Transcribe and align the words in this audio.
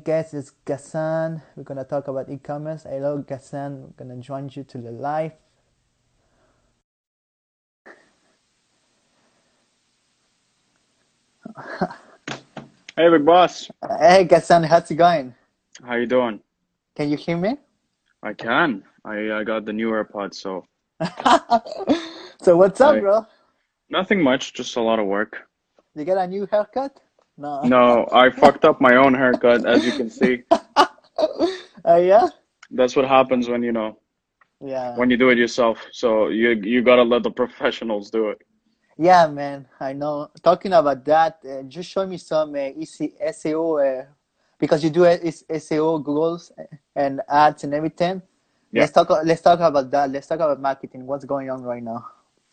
guest 0.00 0.32
is 0.32 0.52
Gassan. 0.64 1.42
We're 1.54 1.64
gonna 1.64 1.84
talk 1.84 2.08
about 2.08 2.30
e-commerce. 2.30 2.84
Hello, 2.84 3.22
Gassan. 3.22 3.82
We're 3.82 4.04
gonna 4.04 4.16
join 4.22 4.48
you 4.50 4.64
to 4.64 4.78
the 4.78 4.90
live. 4.90 5.32
Hey, 12.96 13.10
big 13.10 13.26
boss. 13.26 13.70
Hey, 14.00 14.26
Gassan, 14.26 14.64
how's 14.64 14.90
it 14.90 14.94
going? 14.94 15.34
How 15.84 15.96
you 15.96 16.06
doing? 16.06 16.40
Can 16.96 17.10
you 17.10 17.18
hear 17.18 17.36
me? 17.36 17.58
I 18.22 18.32
can. 18.32 18.84
I, 19.04 19.32
I 19.32 19.44
got 19.44 19.66
the 19.66 19.72
new 19.74 19.90
AirPods, 19.90 20.36
so 20.36 20.64
so 22.42 22.56
what's 22.56 22.80
up, 22.80 22.94
I, 22.96 23.00
bro? 23.00 23.26
nothing 23.90 24.22
much, 24.22 24.54
just 24.54 24.76
a 24.76 24.80
lot 24.80 24.98
of 24.98 25.06
work. 25.06 25.48
You 25.94 26.04
get 26.04 26.16
a 26.16 26.26
new 26.26 26.46
haircut? 26.50 26.98
No. 27.42 27.60
No, 27.64 28.08
I 28.12 28.30
fucked 28.30 28.64
up 28.64 28.80
my 28.80 28.94
own 28.94 29.14
haircut, 29.14 29.66
as 29.66 29.84
you 29.84 29.92
can 29.92 30.08
see. 30.08 30.44
Uh, 30.76 30.86
yeah? 32.12 32.28
That's 32.70 32.94
what 32.94 33.06
happens 33.16 33.48
when 33.48 33.62
you 33.64 33.72
know 33.72 33.98
Yeah. 34.60 34.94
when 34.98 35.10
you 35.10 35.16
do 35.16 35.28
it 35.30 35.38
yourself. 35.38 35.76
So 35.90 36.08
you 36.28 36.50
you 36.72 36.82
gotta 36.90 37.02
let 37.02 37.22
the 37.24 37.32
professionals 37.42 38.10
do 38.10 38.22
it. 38.32 38.38
Yeah, 39.08 39.26
man, 39.26 39.66
I 39.80 39.92
know. 39.92 40.30
Talking 40.48 40.72
about 40.72 41.04
that, 41.12 41.32
uh, 41.50 41.62
just 41.76 41.90
show 41.90 42.06
me 42.06 42.16
some 42.18 42.54
uh, 42.54 42.80
EC, 42.82 42.96
SEO 43.34 43.62
uh, 43.82 44.04
because 44.62 44.84
you 44.84 44.90
do 44.90 45.02
uh, 45.04 45.18
SEO, 45.64 45.88
Google's 46.06 46.52
and 46.94 47.20
ads 47.28 47.64
and 47.64 47.74
everything. 47.74 48.22
Yeah. 48.70 48.82
Let's 48.82 48.92
talk. 48.92 49.08
Let's 49.24 49.42
talk 49.48 49.58
about 49.58 49.90
that. 49.90 50.06
Let's 50.14 50.28
talk 50.28 50.38
about 50.46 50.60
marketing. 50.60 51.06
What's 51.10 51.24
going 51.24 51.50
on 51.50 51.60
right 51.72 51.82
now? 51.82 52.06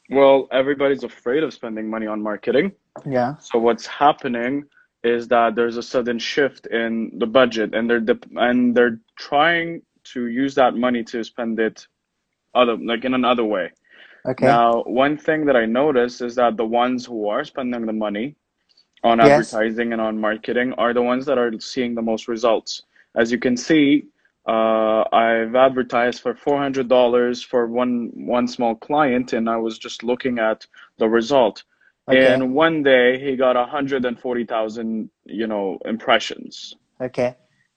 Well, 0.10 0.48
everybody's 0.52 1.04
afraid 1.04 1.44
of 1.44 1.54
spending 1.54 1.88
money 1.96 2.08
on 2.08 2.20
marketing. 2.24 2.72
Yeah. 3.06 3.38
So 3.38 3.60
what's 3.60 3.86
happening 3.86 4.66
is 5.04 5.28
that 5.30 5.56
there's 5.56 5.78
a 5.78 5.84
sudden 5.84 6.20
shift 6.20 6.68
in 6.68 7.12
the 7.20 7.28
budget, 7.28 7.74
and 7.76 7.90
they're 7.90 8.04
and 8.38 8.76
they're 8.76 9.00
trying 9.18 9.82
to 10.06 10.28
use 10.28 10.56
that 10.56 10.76
money 10.76 11.04
to 11.04 11.24
spend 11.24 11.60
it 11.60 11.88
other 12.56 12.78
like 12.78 13.06
in 13.06 13.14
another 13.14 13.46
way. 13.46 13.72
Okay. 14.28 14.48
Now, 14.48 14.84
one 14.84 15.18
thing 15.18 15.46
that 15.48 15.56
I 15.58 15.66
noticed 15.66 16.22
is 16.22 16.36
that 16.36 16.58
the 16.58 16.66
ones 16.66 17.06
who 17.06 17.28
are 17.30 17.44
spending 17.46 17.86
the 17.86 17.94
money 17.94 18.36
on 19.04 19.20
Yes. 19.20 19.54
advertising 19.54 19.94
and 19.94 20.02
on 20.02 20.20
marketing 20.20 20.74
are 20.74 20.94
the 20.94 21.02
ones 21.02 21.26
that 21.28 21.38
are 21.38 21.52
seeing 21.60 21.96
the 21.96 22.02
most 22.02 22.28
results. 22.28 22.84
As 23.16 23.32
you 23.32 23.40
can 23.40 23.58
see, 23.58 24.06
uh, 24.48 25.04
I've 25.14 25.56
advertised 25.56 26.22
for 26.22 26.34
$400 26.34 27.46
for 27.46 27.68
one 27.68 28.12
one 28.16 28.48
small 28.48 28.76
client, 28.76 29.34
and 29.34 29.50
I 29.50 29.58
was 29.58 29.78
just 29.80 30.04
looking 30.04 30.40
at 30.40 30.68
the 31.00 31.10
result. 31.10 31.64
Okay. 32.10 32.34
And 32.34 32.54
one 32.54 32.82
day 32.84 33.20
he 33.20 33.36
got 33.36 33.56
140,000, 33.56 35.10
you 35.26 35.48
know, 35.48 35.78
impressions. 35.86 36.76
Okay. 37.00 37.36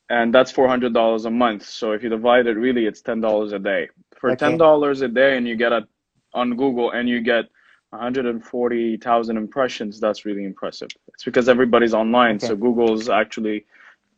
And 0.08 0.34
that's 0.34 0.52
$400 0.52 1.24
a 1.24 1.30
month. 1.30 1.64
So 1.64 1.92
if 1.92 2.02
you 2.02 2.08
divide 2.08 2.46
it, 2.46 2.54
really, 2.54 2.86
it's 2.86 3.02
$10 3.02 3.52
a 3.52 3.58
day. 3.58 3.88
For 4.18 4.30
Okay. 4.30 4.56
$10 4.56 5.02
a 5.02 5.08
day 5.08 5.36
and 5.36 5.46
you 5.46 5.56
get 5.56 5.72
it 5.72 5.84
on 6.32 6.56
Google 6.56 6.90
and 6.92 7.08
you 7.08 7.20
get 7.20 7.46
140,000 7.90 9.36
impressions, 9.36 10.00
that's 10.00 10.24
really 10.24 10.44
impressive. 10.44 10.88
It's 11.08 11.24
because 11.24 11.48
everybody's 11.48 11.92
online. 11.92 12.36
Okay. 12.36 12.46
So 12.46 12.56
Google's 12.56 13.08
actually 13.10 13.66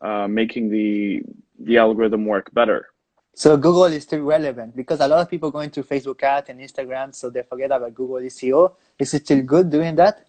uh, 0.01 0.27
making 0.27 0.69
the 0.69 1.21
the 1.59 1.77
algorithm 1.77 2.25
work 2.25 2.53
better. 2.53 2.89
So 3.35 3.57
Google 3.57 3.85
is 3.85 4.03
still 4.03 4.21
relevant 4.21 4.75
because 4.75 5.01
a 5.01 5.07
lot 5.07 5.19
of 5.21 5.29
people 5.29 5.51
going 5.51 5.69
to 5.71 5.83
Facebook 5.83 6.23
ads 6.23 6.49
and 6.49 6.59
Instagram, 6.61 7.13
so 7.13 7.29
they 7.29 7.43
forget 7.43 7.71
about 7.71 7.93
Google 7.93 8.17
SEO. 8.21 8.73
Is 8.97 9.13
it 9.13 9.25
still 9.25 9.41
good 9.43 9.69
doing 9.69 9.95
that? 9.97 10.25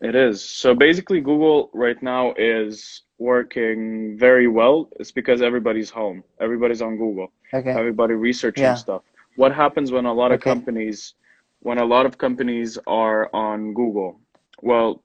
It 0.00 0.14
is. 0.14 0.42
So 0.42 0.74
basically, 0.74 1.20
Google 1.20 1.70
right 1.74 2.02
now 2.02 2.34
is 2.38 3.02
working 3.18 4.16
very 4.18 4.48
well. 4.48 4.88
It's 5.00 5.12
because 5.12 5.42
everybody's 5.42 5.90
home. 5.90 6.24
Everybody's 6.40 6.82
on 6.82 6.96
Google. 6.96 7.28
Okay. 7.52 7.70
Everybody 7.72 8.14
researching 8.14 8.64
Yeah. 8.64 8.74
stuff. 8.74 9.02
What 9.36 9.52
happens 9.54 9.92
when 9.92 10.06
a 10.06 10.12
lot 10.12 10.32
of 10.32 10.40
Okay. 10.40 10.50
companies, 10.50 11.14
when 11.60 11.78
a 11.78 11.84
lot 11.84 12.06
of 12.06 12.18
companies 12.18 12.78
are 12.86 13.30
on 13.34 13.74
Google? 13.74 14.20
Well, 14.62 15.02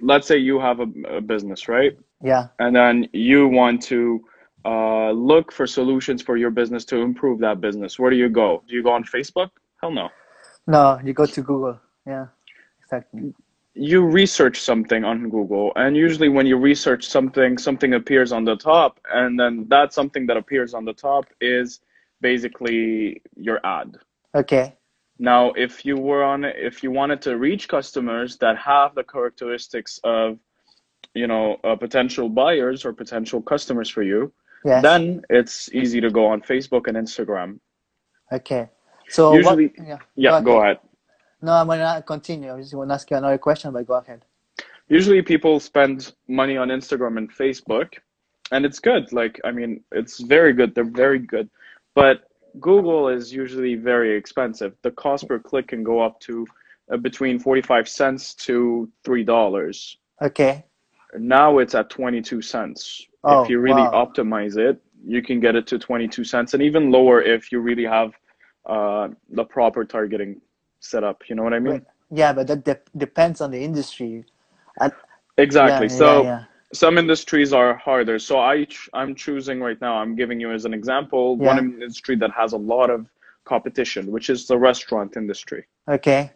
let's 0.00 0.26
say 0.26 0.38
you 0.38 0.58
have 0.60 0.80
a, 0.80 0.88
a 1.18 1.20
business, 1.20 1.68
right? 1.68 1.98
Yeah. 2.22 2.48
And 2.58 2.76
then 2.76 3.08
you 3.12 3.48
want 3.48 3.82
to 3.84 4.24
uh, 4.66 5.10
look 5.12 5.52
for 5.52 5.66
solutions 5.66 6.20
for 6.22 6.36
your 6.36 6.50
business 6.50 6.84
to 6.86 6.96
improve 6.96 7.38
that 7.40 7.60
business. 7.60 7.98
Where 8.00 8.10
do 8.10 8.16
you 8.16 8.28
go? 8.28 8.62
Do 8.68 8.74
you 8.74 8.82
go 8.82 8.92
on 8.92 9.04
Facebook? 9.04 9.50
Hell 9.80 9.92
no. 9.92 10.08
No, 10.66 11.00
you 11.04 11.12
go 11.12 11.26
to 11.26 11.40
Google. 11.42 11.78
Yeah. 12.06 12.26
Exactly. 12.82 13.34
you 13.76 14.02
research 14.02 14.60
something 14.60 15.04
on 15.04 15.28
Google, 15.28 15.70
and 15.76 15.96
usually 15.96 16.30
when 16.30 16.46
you 16.46 16.56
research 16.56 17.06
something, 17.06 17.58
something 17.58 17.92
appears 17.94 18.32
on 18.32 18.44
the 18.44 18.56
top, 18.56 18.98
and 19.12 19.38
then 19.38 19.66
that 19.68 19.92
something 19.92 20.26
that 20.28 20.36
appears 20.38 20.72
on 20.72 20.84
the 20.84 20.94
top 20.94 21.26
is 21.40 21.80
basically 22.20 23.20
your 23.36 23.60
ad. 23.64 23.98
Okay. 24.34 24.74
Now, 25.18 25.52
if 25.52 25.84
you 25.84 25.96
were 25.96 26.24
on, 26.24 26.44
if 26.44 26.82
you 26.82 26.90
wanted 26.90 27.20
to 27.22 27.36
reach 27.36 27.68
customers 27.68 28.38
that 28.38 28.56
have 28.58 28.94
the 28.94 29.04
characteristics 29.04 30.00
of, 30.04 30.38
you 31.14 31.26
know, 31.26 31.56
uh, 31.62 31.76
potential 31.76 32.28
buyers 32.28 32.84
or 32.84 32.92
potential 32.92 33.42
customers 33.42 33.90
for 33.90 34.02
you, 34.02 34.32
Yes. 34.66 34.82
then 34.82 35.22
it's 35.30 35.72
easy 35.72 36.00
to 36.00 36.10
go 36.10 36.26
on 36.26 36.42
Facebook 36.42 36.88
and 36.88 36.96
Instagram. 36.96 37.60
Okay. 38.32 38.68
So 39.08 39.34
Usually, 39.34 39.68
what? 39.68 39.86
Yeah. 39.86 39.98
yeah, 40.16 40.40
go 40.40 40.60
ahead. 40.60 40.80
No, 41.40 41.52
I'm 41.52 41.68
gonna 41.68 42.02
continue. 42.04 42.52
I 42.52 42.58
just 42.58 42.74
want 42.74 42.90
to 42.90 42.94
ask 42.94 43.08
you 43.08 43.16
another 43.16 43.38
question, 43.38 43.72
but 43.72 43.86
go 43.86 43.94
ahead. 43.94 44.24
usually 44.88 45.22
people 45.22 45.60
spend 45.60 46.12
money 46.26 46.56
on 46.56 46.68
Instagram 46.68 47.16
and 47.18 47.30
Facebook, 47.32 47.94
and 48.50 48.66
it's 48.66 48.80
good. 48.80 49.12
Like, 49.12 49.40
I 49.44 49.52
mean, 49.52 49.84
it's 49.92 50.18
very 50.20 50.52
good. 50.52 50.74
They're 50.74 50.84
very 51.06 51.20
good. 51.20 51.48
But 51.94 52.24
Google 52.58 53.08
is 53.08 53.32
usually 53.32 53.76
very 53.76 54.16
expensive. 54.16 54.74
The 54.82 54.90
cost 54.90 55.28
per 55.28 55.38
click 55.38 55.68
can 55.68 55.84
go 55.84 56.00
up 56.00 56.18
to 56.20 56.44
uh, 56.92 56.96
between 56.96 57.38
45 57.38 57.88
cents 57.88 58.34
to 58.46 58.90
$3. 59.04 59.96
Okay. 60.22 60.64
Now 61.16 61.58
it's 61.58 61.74
at 61.74 61.90
22 61.90 62.42
cents. 62.42 63.06
Oh, 63.26 63.42
if 63.42 63.50
you 63.50 63.58
really 63.58 63.82
wow. 63.82 64.06
optimize 64.06 64.56
it, 64.56 64.80
you 65.04 65.22
can 65.22 65.40
get 65.40 65.56
it 65.56 65.66
to 65.68 65.78
22 65.78 66.24
cents 66.24 66.54
and 66.54 66.62
even 66.62 66.90
lower 66.90 67.20
if 67.22 67.52
you 67.52 67.60
really 67.60 67.84
have 67.84 68.12
uh, 68.66 69.08
the 69.30 69.44
proper 69.44 69.84
targeting 69.84 70.40
set 70.80 71.04
up. 71.04 71.22
You 71.28 71.36
know 71.36 71.42
what 71.42 71.54
I 71.54 71.58
mean? 71.58 71.84
Yeah, 72.10 72.32
but 72.32 72.46
that 72.46 72.64
de- 72.64 72.80
depends 72.96 73.40
on 73.40 73.50
the 73.50 73.62
industry. 73.62 74.24
And, 74.80 74.92
Exactly. 75.38 75.88
yeah, 75.88 75.92
So 75.92 76.06
yeah, 76.06 76.22
yeah. 76.22 76.44
some 76.72 76.98
industries 76.98 77.52
are 77.52 77.76
harder. 77.76 78.18
So 78.18 78.38
I 78.38 78.64
ch- 78.64 78.88
I'm 78.94 79.14
choosing 79.14 79.60
right 79.60 79.80
now. 79.80 79.96
I'm 79.96 80.14
giving 80.16 80.40
you 80.40 80.52
as 80.52 80.64
an 80.64 80.74
example 80.74 81.36
one 81.36 81.58
industry 81.58 82.16
that 82.16 82.30
has 82.32 82.52
a 82.52 82.58
lot 82.58 82.90
of 82.90 83.06
competition, 83.44 84.10
which 84.10 84.30
is 84.30 84.46
the 84.46 84.58
restaurant 84.58 85.16
industry. 85.16 85.64
Okay. 85.88 86.32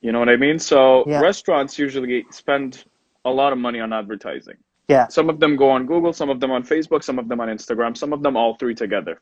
You 0.00 0.12
know 0.12 0.20
what 0.20 0.28
I 0.28 0.36
mean? 0.36 0.58
So 0.58 1.04
restaurants 1.20 1.78
usually 1.78 2.24
spend 2.30 2.84
a 3.24 3.30
lot 3.30 3.52
of 3.52 3.58
money 3.58 3.80
on 3.80 3.92
advertising. 3.92 4.56
Yeah. 4.88 5.08
Some 5.08 5.28
of 5.28 5.38
them 5.38 5.56
go 5.56 5.70
on 5.70 5.86
Google, 5.86 6.12
some 6.12 6.30
of 6.30 6.40
them 6.40 6.50
on 6.50 6.62
Facebook, 6.62 7.04
some 7.04 7.18
of 7.18 7.28
them 7.28 7.40
on 7.40 7.48
Instagram, 7.48 7.96
some 7.96 8.12
of 8.12 8.22
them 8.22 8.36
all 8.36 8.54
three 8.56 8.74
together. 8.74 9.20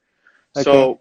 Okay. 0.56 0.62
So 0.64 1.00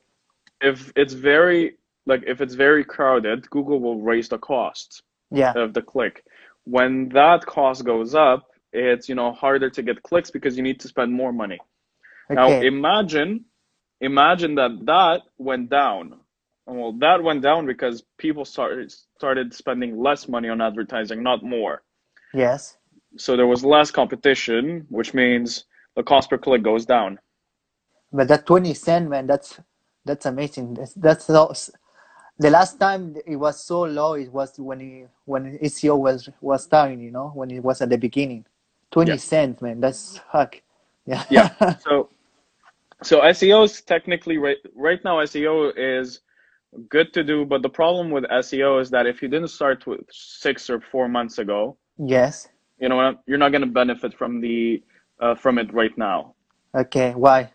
if 0.61 0.91
it's 0.95 1.13
very 1.13 1.77
like 2.07 2.23
if 2.27 2.41
it's 2.41 2.55
very 2.55 2.83
crowded, 2.83 3.49
Google 3.49 3.79
will 3.79 4.01
raise 4.01 4.29
the 4.29 4.37
cost 4.39 5.03
Yeah. 5.31 5.53
of 5.55 5.73
the 5.73 5.81
click. 5.81 6.23
When 6.65 7.09
that 7.09 7.45
cost 7.45 7.85
goes 7.85 8.15
up, 8.15 8.47
it's 8.73 9.07
you 9.07 9.15
know 9.15 9.31
harder 9.31 9.69
to 9.69 9.81
get 9.83 10.01
clicks 10.03 10.31
because 10.31 10.57
you 10.57 10.63
need 10.63 10.79
to 10.81 10.87
spend 10.87 11.13
more 11.13 11.31
money. 11.31 11.59
Okay. 12.31 12.35
Now 12.35 12.49
imagine 12.49 13.45
imagine 14.01 14.55
that 14.55 14.71
that 14.85 15.21
went 15.37 15.69
down. 15.69 16.19
Well, 16.67 16.93
that 16.93 17.21
went 17.21 17.43
down 17.43 17.67
because 17.67 18.03
people 18.17 18.45
started 18.45 18.91
started 19.17 19.53
spending 19.53 19.99
less 19.99 20.27
money 20.27 20.49
on 20.49 20.59
advertising, 20.61 21.21
not 21.21 21.43
more. 21.43 21.83
Yes. 22.33 22.77
So 23.17 23.37
there 23.37 23.47
was 23.47 23.63
less 23.65 23.91
competition, 23.91 24.85
which 24.89 25.13
means 25.13 25.65
the 25.95 26.03
cost 26.03 26.29
per 26.29 26.37
click 26.37 26.63
goes 26.63 26.85
down. 26.85 27.19
But 28.11 28.27
that 28.29 28.45
20 28.45 28.73
cent, 28.73 29.09
man, 29.09 29.27
that's 29.27 29.59
that's 30.05 30.25
amazing. 30.25 30.75
That's 30.75 30.93
that's 30.93 31.25
so, 31.25 31.53
the 32.39 32.49
last 32.49 32.79
time 32.79 33.15
it 33.25 33.35
was 33.37 33.63
so 33.63 33.81
low. 33.83 34.13
It 34.13 34.31
was 34.31 34.53
when 34.59 34.81
it, 34.81 35.09
when 35.25 35.57
SEO 35.59 35.97
was 35.99 36.29
was 36.41 36.63
starting. 36.63 37.01
You 37.01 37.11
know, 37.11 37.31
when 37.33 37.51
it 37.51 37.63
was 37.63 37.81
at 37.81 37.89
the 37.89 37.97
beginning. 37.97 38.45
20 38.91 39.11
Yeah. 39.11 39.17
cents, 39.17 39.61
man. 39.61 39.81
That's 39.81 40.19
fuck. 40.31 40.61
Yeah. 41.05 41.23
Yeah. 41.29 41.49
So 41.79 42.09
so 43.03 43.21
SEO 43.21 43.65
is 43.65 43.81
technically 43.81 44.37
right 44.37 44.57
right 44.75 45.03
now 45.03 45.17
SEO 45.17 45.73
is 45.77 46.21
good 46.89 47.13
to 47.13 47.23
do, 47.23 47.45
but 47.45 47.61
the 47.61 47.69
problem 47.69 48.11
with 48.11 48.25
SEO 48.25 48.81
is 48.81 48.89
that 48.91 49.05
if 49.07 49.21
you 49.21 49.27
didn't 49.29 49.49
start 49.49 49.85
with 49.87 50.01
six 50.11 50.69
or 50.69 50.81
four 50.81 51.07
months 51.07 51.37
ago, 51.39 51.77
yes. 51.97 52.47
You 52.79 52.89
know 52.89 52.97
what, 52.97 53.21
you're 53.25 53.37
not 53.37 53.51
going 53.51 53.61
to 53.61 53.67
benefit 53.67 54.13
from 54.13 54.41
the 54.41 54.83
uh, 55.19 55.35
from 55.35 55.57
it 55.57 55.73
right 55.73 55.97
now 55.97 56.33
Okay. 56.75 57.13
Why? 57.13 57.49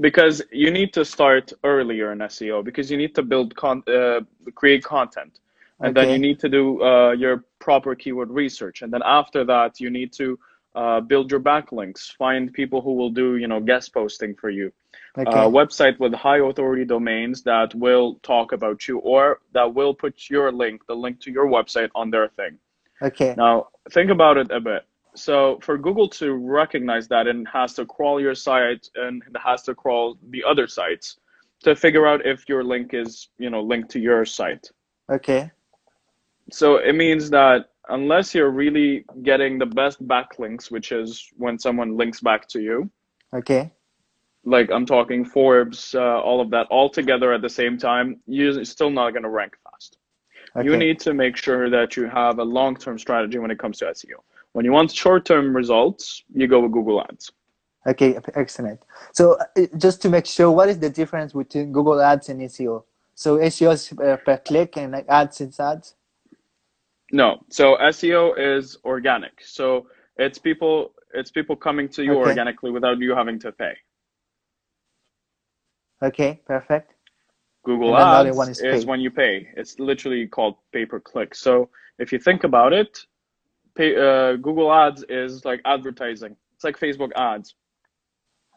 because 0.00 0.42
you 0.50 0.70
need 0.70 0.92
to 0.92 1.04
start 1.04 1.52
earlier 1.62 2.12
in 2.12 2.18
SEO 2.18 2.64
because 2.64 2.90
you 2.90 2.96
need 2.96 3.14
to 3.14 3.22
build 3.22 3.54
con 3.54 3.82
uh, 3.86 4.20
create 4.54 4.82
content 4.82 5.38
and 5.80 5.94
then 5.94 6.08
you 6.10 6.18
need 6.18 6.38
to 6.40 6.48
do 6.48 6.82
uh, 6.82 7.12
your 7.12 7.44
proper 7.58 7.94
keyword 7.94 8.30
research 8.30 8.82
and 8.82 8.92
then 8.92 9.02
after 9.04 9.44
that 9.44 9.80
you 9.80 9.90
need 9.90 10.12
to 10.12 10.38
uh, 10.74 11.00
build 11.00 11.30
your 11.30 11.38
backlinks, 11.38 12.12
find 12.16 12.52
people 12.52 12.80
who 12.80 12.94
will 12.94 13.10
do, 13.10 13.36
you 13.36 13.46
know, 13.46 13.60
guest 13.60 13.94
posting 13.94 14.34
for 14.34 14.50
you. 14.50 14.72
Okay. 15.16 15.30
A 15.30 15.48
website 15.48 15.96
with 16.00 16.12
high 16.12 16.38
authority 16.38 16.84
domains 16.84 17.44
that 17.44 17.72
will 17.76 18.18
talk 18.24 18.50
about 18.50 18.88
you 18.88 18.98
or 18.98 19.38
that 19.52 19.72
will 19.72 19.94
put 19.94 20.28
your 20.28 20.50
link, 20.50 20.84
the 20.88 20.94
link 20.94 21.20
to 21.20 21.30
your 21.30 21.46
website 21.46 21.90
on 21.94 22.10
their 22.10 22.28
thing. 22.28 22.58
Okay. 23.02 23.34
Now, 23.36 23.68
think 23.90 24.10
about 24.10 24.36
it 24.36 24.50
a 24.50 24.60
bit. 24.60 24.82
So, 25.16 25.58
for 25.62 25.78
Google 25.78 26.08
to 26.10 26.32
recognize 26.32 27.06
that 27.08 27.26
and 27.26 27.46
has 27.48 27.74
to 27.74 27.86
crawl 27.86 28.20
your 28.20 28.34
site 28.34 28.88
and 28.96 29.22
has 29.42 29.62
to 29.64 29.74
crawl 29.74 30.18
the 30.30 30.42
other 30.44 30.66
sites 30.66 31.18
to 31.62 31.76
figure 31.76 32.06
out 32.06 32.26
if 32.26 32.48
your 32.48 32.64
link 32.64 32.94
is, 32.94 33.28
you 33.38 33.48
know, 33.48 33.62
linked 33.62 33.90
to 33.92 34.00
your 34.00 34.24
site. 34.24 34.70
Okay. 35.10 35.50
So, 36.50 36.76
it 36.76 36.94
means 36.94 37.30
that 37.30 37.66
unless 37.88 38.34
you're 38.34 38.50
really 38.50 39.04
getting 39.22 39.58
the 39.58 39.66
best 39.66 40.06
backlinks, 40.06 40.70
which 40.70 40.90
is 40.90 41.26
when 41.36 41.58
someone 41.58 41.96
links 41.96 42.20
back 42.20 42.48
to 42.48 42.60
you, 42.60 42.90
Okay. 43.32 43.70
like 44.44 44.70
I'm 44.70 44.86
talking 44.86 45.24
Forbes, 45.24 45.94
uh, 45.94 46.20
all 46.20 46.40
of 46.40 46.50
that, 46.50 46.66
all 46.70 46.88
together 46.88 47.32
at 47.32 47.42
the 47.42 47.48
same 47.48 47.78
time, 47.78 48.20
you're 48.26 48.64
still 48.64 48.90
not 48.90 49.10
going 49.10 49.22
to 49.22 49.28
rank. 49.28 49.56
Okay. 50.56 50.66
You 50.66 50.76
need 50.76 51.00
to 51.00 51.14
make 51.14 51.36
sure 51.36 51.70
that 51.70 51.96
you 51.96 52.08
have 52.08 52.38
a 52.38 52.44
long 52.44 52.76
term 52.76 52.98
strategy 52.98 53.38
when 53.38 53.50
it 53.50 53.58
comes 53.58 53.78
to 53.78 53.86
SEO. 53.86 54.18
When 54.52 54.64
you 54.64 54.72
want 54.72 54.92
short 54.92 55.24
term 55.24 55.54
results, 55.56 56.24
you 56.32 56.46
go 56.46 56.60
with 56.60 56.72
Google 56.72 57.02
Ads. 57.02 57.32
Okay, 57.86 58.18
excellent. 58.34 58.80
So 59.12 59.36
uh, 59.56 59.66
just 59.76 60.00
to 60.02 60.08
make 60.10 60.26
sure, 60.26 60.50
what 60.50 60.68
is 60.68 60.78
the 60.78 60.90
difference 60.90 61.32
between 61.32 61.72
Google 61.72 62.00
Ads 62.00 62.28
and 62.30 62.40
SEO? 62.42 62.84
So 63.14 63.38
SEO 63.38 63.72
is 63.74 63.92
uh, 63.92 64.16
per 64.24 64.38
click 64.38 64.76
and 64.76 64.94
ads 65.08 65.40
is 65.40 65.60
ads. 65.60 65.94
No, 67.12 67.40
so 67.50 67.76
SEO 67.76 68.34
is 68.38 68.78
organic. 68.84 69.42
So 69.44 69.86
it's 70.16 70.38
people 70.38 70.92
it's 71.14 71.30
people 71.30 71.56
coming 71.56 71.88
to 71.90 72.04
you 72.04 72.16
Okay. 72.16 72.18
organically 72.18 72.70
without 72.70 72.98
you 72.98 73.14
having 73.14 73.38
to 73.40 73.52
pay. 73.52 73.74
Okay, 76.02 76.40
perfect. 76.46 76.93
Google 77.64 77.96
And 77.96 77.98
then 77.98 78.10
the 78.10 78.16
other 78.16 78.30
Ads 78.42 78.48
is, 78.50 78.60
is 78.60 78.86
when 78.86 79.00
you 79.00 79.10
pay. 79.10 79.48
It's 79.56 79.78
literally 79.78 80.26
called 80.26 80.56
pay 80.72 80.86
per 80.86 81.00
click. 81.00 81.34
So 81.34 81.70
if 81.98 82.12
you 82.12 82.18
think 82.18 82.44
about 82.44 82.72
it, 82.72 82.98
pay, 83.74 83.96
uh, 83.96 84.36
Google 84.36 84.72
Ads 84.72 85.04
is 85.08 85.44
like 85.44 85.60
advertising. 85.64 86.36
It's 86.54 86.64
like 86.64 86.78
Facebook 86.78 87.10
ads, 87.16 87.54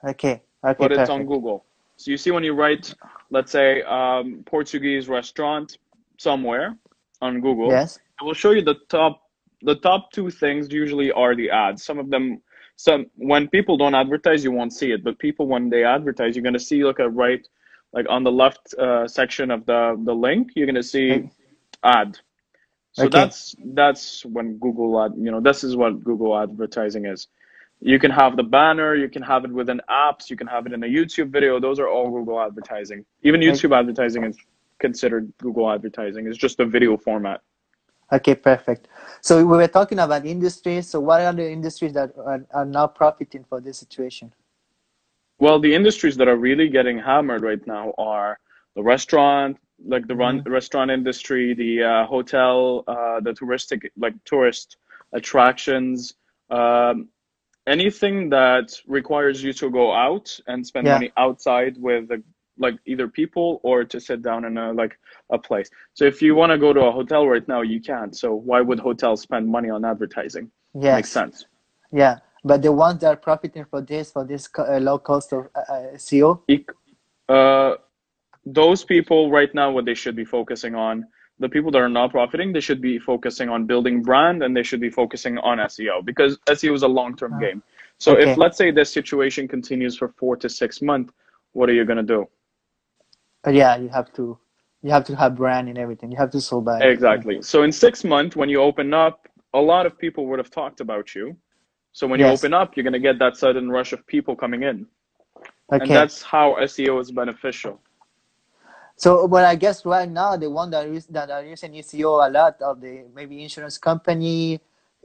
Okay, 0.03 0.41
okay, 0.65 0.75
but 0.77 0.91
it's 0.91 1.09
perfect. 1.09 1.09
on 1.09 1.25
Google. 1.25 1.65
So 1.97 2.11
you 2.11 2.17
see 2.17 2.31
when 2.31 2.43
you 2.43 2.53
write, 2.53 2.93
let's 3.31 3.51
say, 3.51 3.81
um, 3.83 4.43
Portuguese 4.45 5.07
restaurant 5.09 5.77
somewhere 6.19 6.77
on 7.21 7.41
Google, 7.41 7.71
Yes. 7.71 7.99
it 8.21 8.23
will 8.23 8.33
show 8.35 8.51
you 8.51 8.61
the 8.61 8.75
top 8.89 9.21
the 9.63 9.75
top 9.75 10.11
two 10.11 10.29
things 10.29 10.71
usually 10.71 11.11
are 11.11 11.35
the 11.35 11.49
ads. 11.49 11.83
Some 11.83 11.97
of 11.97 12.09
them 12.11 12.41
some 12.75 13.07
when 13.15 13.47
people 13.47 13.75
don't 13.77 13.95
advertise 13.95 14.43
you 14.43 14.51
won't 14.51 14.73
see 14.73 14.91
it, 14.91 15.03
but 15.03 15.17
people 15.17 15.47
when 15.47 15.69
they 15.69 15.83
advertise 15.83 16.35
you're 16.35 16.43
gonna 16.43 16.59
see 16.59 16.83
like 16.83 16.99
a 16.99 17.09
right 17.09 17.47
like 17.97 18.07
on 18.09 18.23
the 18.23 18.31
left 18.43 18.73
uh, 18.75 19.07
section 19.19 19.47
of 19.55 19.65
the 19.71 19.81
the 20.09 20.15
link 20.27 20.51
you're 20.55 20.69
gonna 20.71 20.89
see 20.95 21.07
Okay. 21.13 21.31
ad. 21.83 22.09
So 22.99 23.07
Okay. 23.07 23.19
that's 23.19 23.55
that's 23.79 24.05
when 24.35 24.47
Google 24.65 24.91
ad 25.03 25.13
you 25.25 25.31
know 25.33 25.41
this 25.49 25.63
is 25.67 25.75
what 25.81 25.93
Google 26.09 26.37
advertising 26.45 27.05
is. 27.13 27.27
You 27.93 27.99
can 28.03 28.11
have 28.11 28.37
the 28.41 28.47
banner, 28.57 28.95
you 29.03 29.09
can 29.15 29.23
have 29.33 29.45
it 29.45 29.51
within 29.61 29.79
apps, 30.05 30.29
you 30.31 30.37
can 30.41 30.47
have 30.55 30.65
it 30.67 30.73
in 30.73 30.83
a 30.83 30.91
YouTube 30.97 31.29
video. 31.37 31.59
Those 31.59 31.79
are 31.79 31.89
all 31.95 32.09
Google 32.17 32.39
advertising. 32.47 33.05
Even 33.23 33.41
Okay. 33.47 33.49
YouTube 33.49 33.73
advertising 33.79 34.23
is 34.29 34.37
considered 34.79 35.31
Google 35.45 35.69
advertising. 35.75 36.27
It's 36.27 36.37
just 36.47 36.59
a 36.59 36.65
video 36.65 36.97
format. 36.97 37.41
Okay, 38.11 38.35
perfect. 38.35 38.87
So 39.21 39.37
we 39.37 39.57
were 39.57 39.67
talking 39.67 39.99
about 39.99 40.25
industries. 40.25 40.89
So 40.89 40.99
what 41.01 41.21
are 41.21 41.33
the 41.33 41.49
industries 41.51 41.93
that 41.93 42.13
are, 42.17 42.45
are 42.53 42.65
now 42.65 42.87
profiting 42.87 43.43
for 43.43 43.59
this 43.61 43.79
situation? 43.79 44.33
Well, 45.39 45.59
the 45.59 45.73
industries 45.73 46.17
that 46.17 46.27
are 46.27 46.35
really 46.37 46.69
getting 46.69 46.97
hammered 46.97 47.43
right 47.43 47.65
now 47.67 47.93
are 47.97 48.39
the 48.75 48.83
restaurant, 48.83 49.57
like 49.85 50.07
the 50.07 50.15
run 50.15 50.41
restaurant 50.45 50.89
industry, 50.91 51.53
the 51.53 51.83
uh, 51.83 52.05
hotel, 52.07 52.83
uh, 52.87 53.19
the 53.19 53.31
touristic, 53.33 53.89
like 53.97 54.13
tourist 54.25 54.77
attractions, 55.13 56.15
um, 56.49 57.07
anything 57.67 58.29
that 58.29 58.73
requires 58.87 59.43
you 59.43 59.53
to 59.53 59.69
go 59.69 59.93
out 59.93 60.39
and 60.47 60.65
spend 60.65 60.87
Yeah. 60.87 60.93
money 60.93 61.11
outside 61.17 61.77
with 61.77 62.07
the, 62.07 62.23
like 62.57 62.75
either 62.85 63.07
people 63.07 63.59
or 63.63 63.83
to 63.83 63.99
sit 63.99 64.23
down 64.23 64.45
in 64.45 64.57
a 64.57 64.73
like 64.73 64.97
a 65.31 65.37
place. 65.37 65.69
So 65.93 66.05
if 66.05 66.21
you 66.21 66.33
want 66.35 66.51
to 66.51 66.57
go 66.57 66.73
to 66.73 66.81
a 66.85 66.91
hotel 66.91 67.27
right 67.27 67.47
now, 67.47 67.61
you 67.61 67.79
can't. 67.79 68.15
So 68.15 68.33
why 68.33 68.61
would 68.61 68.79
hotels 68.79 69.21
spend 69.21 69.47
money 69.47 69.69
on 69.69 69.85
advertising? 69.85 70.49
Yeah, 70.73 70.95
Makes 70.95 71.11
sense. 71.11 71.45
Yeah, 71.91 72.17
but 72.47 72.61
the 72.61 72.71
ones 72.71 73.01
that 73.01 73.07
are 73.13 73.17
profiting 73.17 73.65
for 73.65 73.81
this 73.81 74.11
for 74.11 74.23
this 74.25 74.49
uh, 74.57 74.77
low 74.77 74.97
cost 74.97 75.33
of 75.33 75.47
uh, 75.55 75.59
uh, 75.73 75.81
SEO. 75.95 76.41
uh, 77.29 77.75
those 78.45 78.83
people 78.83 79.29
right 79.29 79.53
now 79.53 79.69
what 79.71 79.85
they 79.85 79.93
should 79.93 80.15
be 80.15 80.25
focusing 80.25 80.75
on 80.75 81.05
the 81.39 81.49
people 81.49 81.69
that 81.71 81.79
are 81.79 81.89
not 81.89 82.11
profiting 82.11 82.53
they 82.53 82.59
should 82.61 82.81
be 82.81 82.97
focusing 82.97 83.49
on 83.49 83.65
building 83.65 84.01
brand 84.01 84.43
and 84.43 84.55
they 84.55 84.63
should 84.63 84.79
be 84.79 84.89
focusing 84.89 85.37
on 85.39 85.57
seo 85.59 86.03
because 86.05 86.37
seo 86.49 86.73
is 86.73 86.83
a 86.83 86.87
long-term 86.87 87.33
game 87.39 87.61
so 87.97 88.13
Okay. 88.13 88.31
if 88.31 88.37
let's 88.37 88.57
say 88.57 88.71
this 88.71 88.91
situation 88.91 89.47
continues 89.47 89.97
for 89.97 90.07
four 90.21 90.35
to 90.37 90.49
six 90.49 90.81
months 90.81 91.13
what 91.53 91.69
are 91.69 91.73
you 91.73 91.85
going 91.85 91.97
to 91.97 92.03
do 92.17 92.27
yeah, 93.49 93.77
you 93.77 93.89
have 93.89 94.11
to 94.13 94.37
you 94.83 94.91
have 94.91 95.05
to 95.05 95.15
have 95.15 95.35
brand 95.35 95.69
and 95.69 95.77
everything. 95.77 96.11
You 96.11 96.17
have 96.17 96.31
to 96.31 96.41
survive. 96.41 96.81
exactly 96.81 97.41
so 97.41 97.63
in 97.63 97.71
six 97.71 98.03
months 98.03 98.35
when 98.35 98.49
you 98.49 98.61
open 98.61 98.93
up 98.93 99.27
a 99.53 99.59
lot 99.59 99.85
of 99.85 99.97
people 99.97 100.27
would 100.27 100.39
have 100.39 100.51
talked 100.51 100.79
about 100.81 101.15
you 101.15 101.35
so 101.97 102.05
when 102.05 102.19
you 102.19 102.27
open 102.27 102.53
up 102.53 102.67
you're 102.75 102.83
going 102.83 102.99
to 103.01 103.05
get 103.09 103.17
that 103.17 103.35
sudden 103.35 103.65
rush 103.77 103.91
of 103.91 104.05
people 104.05 104.35
coming 104.35 104.61
in. 104.61 104.85
And 105.71 105.89
that's 105.89 106.21
how 106.21 106.55
seo 106.61 107.01
is 107.01 107.11
beneficial. 107.11 107.79
So, 108.95 109.27
but 109.27 109.43
I 109.45 109.55
guess 109.55 109.85
right 109.85 110.09
now 110.09 110.37
the 110.37 110.49
one 110.49 110.69
that 110.71 110.87
is 110.87 111.07
that 111.07 111.31
are 111.31 111.43
using 111.43 111.71
SEO 111.73 112.27
a 112.27 112.29
lot 112.29 112.61
of 112.61 112.81
the 112.81 113.05
maybe 113.15 113.41
insurance 113.41 113.77
company, 113.79 114.59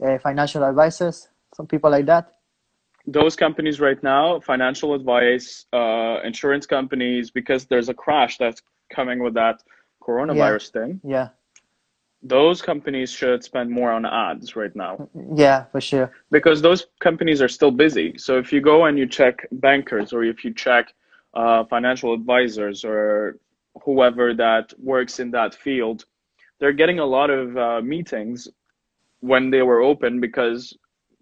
uh, 0.05 0.17
financial 0.19 0.63
advisors, 0.63 1.29
some 1.57 1.67
people 1.67 1.89
like 1.89 2.05
that. 2.05 2.25
those 3.07 3.35
companies 3.35 3.79
right 3.87 4.01
now, 4.03 4.39
financial 4.39 4.93
advice, 4.93 5.65
uh, 5.73 6.15
insurance 6.23 6.65
companies, 6.65 7.31
because 7.39 7.65
there's 7.65 7.89
a 7.89 7.97
crash 8.03 8.37
that's 8.37 8.61
coming 8.97 9.19
with 9.25 9.33
that 9.33 9.57
coronavirus 10.07 10.65
thing. 10.77 11.01
Yeah, 11.03 11.29
Those 12.23 12.61
companies 12.61 13.11
should 13.11 13.43
spend 13.43 13.69
more 13.69 13.91
on 13.91 14.05
ads 14.05 14.55
right 14.55 14.73
now 14.75 15.09
yeah, 15.35 15.65
for 15.65 15.81
sure. 15.81 16.11
because 16.31 16.61
those 16.61 16.87
companies 16.99 17.41
are 17.41 17.49
still 17.49 17.71
busy. 17.71 18.17
So 18.17 18.37
if 18.37 18.53
you 18.53 18.61
go 18.61 18.85
and 18.85 18.97
you 18.97 19.07
check 19.07 19.45
bankers 19.51 20.13
or 20.13 20.23
if 20.23 20.43
you 20.45 20.53
check 20.53 20.93
uh, 21.33 21.65
financial 21.65 22.13
advisors 22.13 22.85
or 22.85 23.37
whoever 23.83 24.33
that 24.35 24.73
works 24.79 25.19
in 25.19 25.31
that 25.31 25.53
field, 25.55 26.05
they're 26.59 26.71
getting 26.73 26.99
a 26.99 27.05
lot 27.05 27.29
of 27.29 27.57
uh, 27.57 27.81
meetings 27.81 28.47
when 29.19 29.49
they 29.49 29.61
were 29.61 29.81
open 29.81 30.19
because 30.21 30.77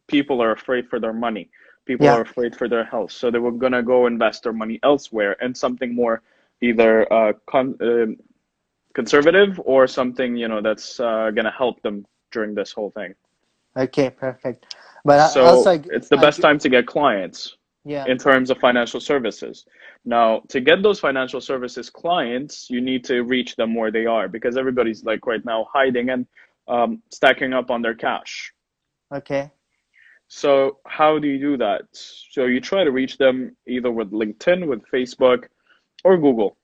people 0.07 0.41
are 0.41 0.51
afraid 0.51 0.87
for 0.89 0.99
their 0.99 1.13
money. 1.13 1.49
People 1.85 2.05
Yeah. 2.05 2.15
are 2.17 2.21
afraid 2.21 2.55
for 2.55 2.67
their 2.69 2.83
health, 2.83 3.11
so 3.11 3.31
they 3.31 3.39
were 3.39 3.51
gonna 3.51 3.81
go 3.83 4.05
invest 4.07 4.43
their 4.43 4.53
money 4.53 4.79
elsewhere 4.83 5.35
and 5.41 5.55
something 5.57 5.95
more 5.95 6.21
either 6.61 7.11
uh, 7.11 7.33
con- 7.47 7.77
um 7.81 8.17
conservative 8.93 9.59
or 9.65 9.87
something 9.87 10.35
you 10.35 10.47
know 10.47 10.61
that's 10.61 10.99
uh, 10.99 11.31
gonna 11.35 11.51
help 11.57 11.81
them 11.83 12.05
during 12.31 12.55
this 12.55 12.71
whole 12.71 12.91
thing. 12.91 13.13
Okay, 13.77 14.09
perfect. 14.09 14.75
But 15.05 15.19
So 15.19 15.41
also, 15.41 15.81
it's 15.89 16.09
the 16.09 16.17
best 16.17 16.41
time 16.41 16.59
to 16.59 16.69
get 16.69 16.87
clients 16.87 17.57
Yeah, 17.85 18.07
in 18.07 18.17
terms 18.17 18.49
of 18.51 18.59
financial 18.59 18.99
services. 18.99 19.65
Now, 20.05 20.41
to 20.49 20.61
get 20.61 20.83
those 20.83 20.99
financial 20.99 21.41
services 21.41 21.89
clients, 21.89 22.69
you 22.69 22.81
need 22.81 23.03
to 23.05 23.23
reach 23.23 23.55
them 23.55 23.75
where 23.75 23.91
they 23.91 24.05
are 24.07 24.27
because 24.27 24.57
everybody's 24.57 25.03
like 25.03 25.25
right 25.27 25.43
now 25.45 25.67
hiding 25.73 26.09
and 26.09 26.27
um, 26.67 27.01
stacking 27.11 27.53
up 27.53 27.71
on 27.71 27.81
their 27.81 27.95
cash. 27.95 28.53
okay, 29.13 29.51
So, 30.27 30.79
how 30.87 31.19
do 31.19 31.27
you 31.27 31.39
do 31.39 31.57
that? 31.57 31.83
So, 31.93 32.45
you 32.45 32.61
try 32.61 32.83
to 32.83 32.91
reach 32.91 33.17
them 33.17 33.55
either 33.67 33.91
with 33.91 34.11
LinkedIn, 34.11 34.67
with 34.67 34.83
Facebook, 34.93 35.45
or 36.03 36.17
Google. 36.17 36.57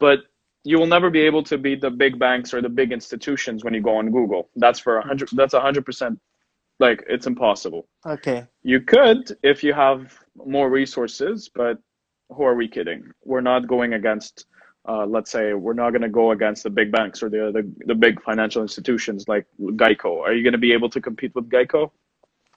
But 0.00 0.20
you 0.64 0.78
will 0.78 0.86
never 0.86 1.10
be 1.10 1.20
able 1.20 1.42
to 1.44 1.58
beat 1.58 1.80
the 1.82 1.90
big 1.90 2.18
banks 2.18 2.54
or 2.54 2.62
the 2.62 2.68
big 2.68 2.90
institutions 2.90 3.62
when 3.64 3.74
you 3.74 3.82
go 3.82 3.96
on 3.96 4.10
Google. 4.10 4.48
That's 4.56 4.80
for 4.80 4.98
a 4.98 5.06
hundred. 5.06 5.28
That's 5.32 5.54
a 5.54 5.60
hundred 5.60 5.84
percent. 5.84 6.18
Like 6.80 7.04
it's 7.08 7.26
impossible. 7.26 7.86
okay, 8.04 8.46
You 8.62 8.80
could 8.80 9.36
if 9.42 9.62
you 9.62 9.72
have 9.74 10.18
more 10.34 10.68
resources, 10.70 11.48
but 11.54 11.78
who 12.30 12.42
are 12.42 12.54
we 12.54 12.66
kidding? 12.66 13.04
We're 13.24 13.42
not 13.42 13.68
going 13.68 13.92
against, 13.94 14.46
uh, 14.88 15.06
let's 15.06 15.30
say, 15.30 15.52
we're 15.52 15.74
not 15.74 15.90
going 15.90 16.02
to 16.02 16.08
go 16.08 16.32
against 16.32 16.64
the 16.64 16.70
big 16.70 16.90
banks 16.90 17.22
or 17.22 17.28
the, 17.28 17.52
the 17.52 17.70
the 17.86 17.94
big 17.94 18.20
financial 18.22 18.62
institutions 18.62 19.28
like 19.28 19.46
Geico. 19.60 20.20
Are 20.20 20.32
you 20.32 20.42
going 20.42 20.52
to 20.52 20.58
be 20.58 20.72
able 20.72 20.88
to 20.90 21.00
compete 21.00 21.32
with 21.34 21.48
Geico? 21.48 21.90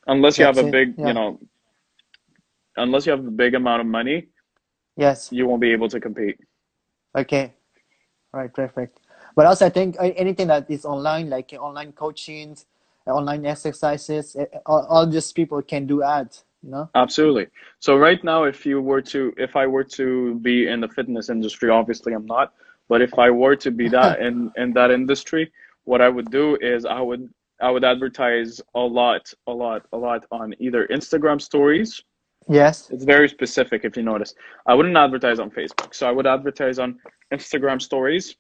Unless 0.07 0.39
you 0.39 0.45
have 0.45 0.57
a 0.57 0.65
it, 0.65 0.71
big, 0.71 0.95
yeah. 0.97 1.07
you 1.07 1.13
know, 1.13 1.39
unless 2.77 3.05
you 3.05 3.11
have 3.11 3.25
a 3.27 3.31
big 3.31 3.53
amount 3.53 3.81
of 3.81 3.87
money, 3.87 4.29
yes, 4.95 5.29
you 5.31 5.45
won't 5.45 5.61
be 5.61 5.71
able 5.73 5.89
to 5.89 5.99
compete. 5.99 6.39
okay, 7.15 7.53
right, 8.37 8.53
perfect. 8.53 8.99
But 9.35 9.45
also, 9.45 9.65
I 9.65 9.69
think 9.69 9.95
anything 9.99 10.47
that 10.47 10.69
is 10.69 10.85
online, 10.85 11.29
like 11.29 11.53
online 11.59 11.91
coachings, 11.91 12.65
online 13.05 13.45
exercises. 13.45 14.35
eh, 14.35 14.45
All, 14.65 14.85
all 14.89 15.05
these 15.07 15.31
people 15.31 15.61
can 15.61 15.85
do 15.87 16.03
ads. 16.03 16.43
You 16.63 16.71
know. 16.71 16.89
Absolutely. 16.95 17.47
So 17.79 17.97
right 17.97 18.21
now, 18.23 18.43
if 18.45 18.65
you 18.65 18.81
were 18.81 19.01
to, 19.03 19.33
if 19.37 19.55
I 19.55 19.67
were 19.67 19.83
to 19.83 20.35
be 20.39 20.67
in 20.67 20.81
the 20.81 20.87
fitness 20.87 21.29
industry, 21.29 21.69
obviously 21.69 22.13
I'm 22.13 22.25
not, 22.25 22.53
but 22.89 23.01
if 23.01 23.17
I 23.19 23.29
were 23.29 23.55
to 23.57 23.71
be 23.71 23.87
that 23.97 24.19
in 24.19 24.51
in 24.57 24.73
that 24.73 24.91
industry, 24.91 25.51
what 25.85 26.01
I 26.01 26.09
would 26.09 26.31
do 26.31 26.57
is 26.61 26.85
I 26.85 26.99
would 27.01 27.29
I 27.61 27.69
would 27.71 27.83
advertise 27.83 28.61
a 28.75 28.79
lot, 28.79 29.33
a 29.47 29.51
lot, 29.51 29.85
a 29.93 29.97
lot 29.97 30.25
on 30.31 30.53
either 30.59 30.87
Instagram 30.87 31.41
stories. 31.41 32.03
Yes. 32.49 32.89
It's 32.91 33.03
very 33.03 33.27
specific 33.29 33.83
if 33.83 33.97
you 33.97 34.03
notice. 34.03 34.33
I 34.65 34.73
wouldn't 34.73 34.95
advertise 34.95 35.39
on 35.39 35.49
Facebook. 35.51 35.93
So 35.93 36.07
I 36.07 36.11
would 36.11 36.27
advertise 36.27 36.79
on 36.79 36.99
Instagram 37.33 37.81
stories 37.81 38.35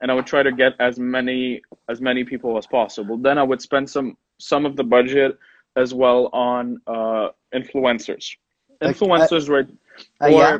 and 0.00 0.10
I 0.10 0.14
would 0.14 0.26
try 0.26 0.42
to 0.42 0.52
get 0.52 0.74
as 0.80 0.98
many 0.98 1.62
as 1.88 2.00
many 2.00 2.24
people 2.24 2.56
as 2.58 2.66
possible. 2.66 3.16
Then 3.16 3.38
I 3.38 3.42
would 3.42 3.60
spend 3.62 3.88
some 3.88 4.16
some 4.38 4.66
of 4.66 4.76
the 4.76 4.84
budget 4.84 5.38
as 5.76 5.94
well 5.94 6.28
on 6.32 6.80
uh, 6.86 7.28
influencers. 7.54 8.36
Uh, 8.80 8.88
Influencers, 8.88 9.48
right? 9.48 9.68
Uh, 10.20 10.26
or 10.28 10.30
yeah. 10.30 10.58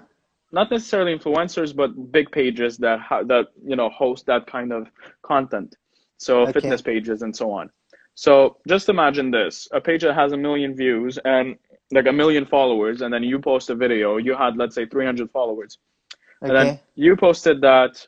not 0.52 0.71
necessarily 0.71 1.16
influencers, 1.16 1.75
but 1.75 2.12
big 2.12 2.31
pages 2.31 2.78
that 2.78 3.00
ha- 3.00 3.23
that 3.25 3.49
you 3.64 3.76
know 3.76 3.90
host 3.90 4.26
that 4.26 4.47
kind 4.47 4.73
of 4.73 4.88
content. 5.23 5.76
So 6.19 6.47
Okay. 6.49 6.52
fitness 6.52 6.83
pages 6.83 7.23
and 7.23 7.35
so 7.37 7.50
on. 7.50 7.71
So 8.14 8.59
just 8.69 8.88
imagine 8.88 9.31
this: 9.31 9.69
a 9.73 9.81
page 9.81 10.02
that 10.02 10.14
has 10.14 10.33
a 10.33 10.37
million 10.37 10.75
views 10.75 11.19
and 11.25 11.57
like 11.93 12.07
a 12.07 12.12
million 12.12 12.45
followers, 12.47 13.02
and 13.02 13.12
then 13.12 13.23
you 13.23 13.38
post 13.38 13.71
a 13.71 13.75
video. 13.75 14.16
You 14.16 14.35
had 14.35 14.57
let's 14.57 14.75
say 14.75 14.87
300 14.87 15.31
followers, 15.31 15.78
and 16.44 16.56
then 16.56 16.80
you 16.94 17.16
posted 17.16 17.60
that 17.62 18.06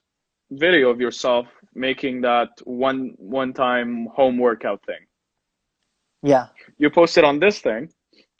video 0.51 0.91
of 0.91 1.01
yourself 1.01 1.47
making 1.75 2.21
that 2.23 2.49
one 2.65 3.15
one 3.19 3.53
time 3.53 4.07
home 4.15 4.39
workout 4.39 4.81
thing 4.87 5.03
Yeah. 6.23 6.47
you 6.79 6.91
posted 6.91 7.25
on 7.25 7.39
this 7.41 7.61
thing, 7.61 7.91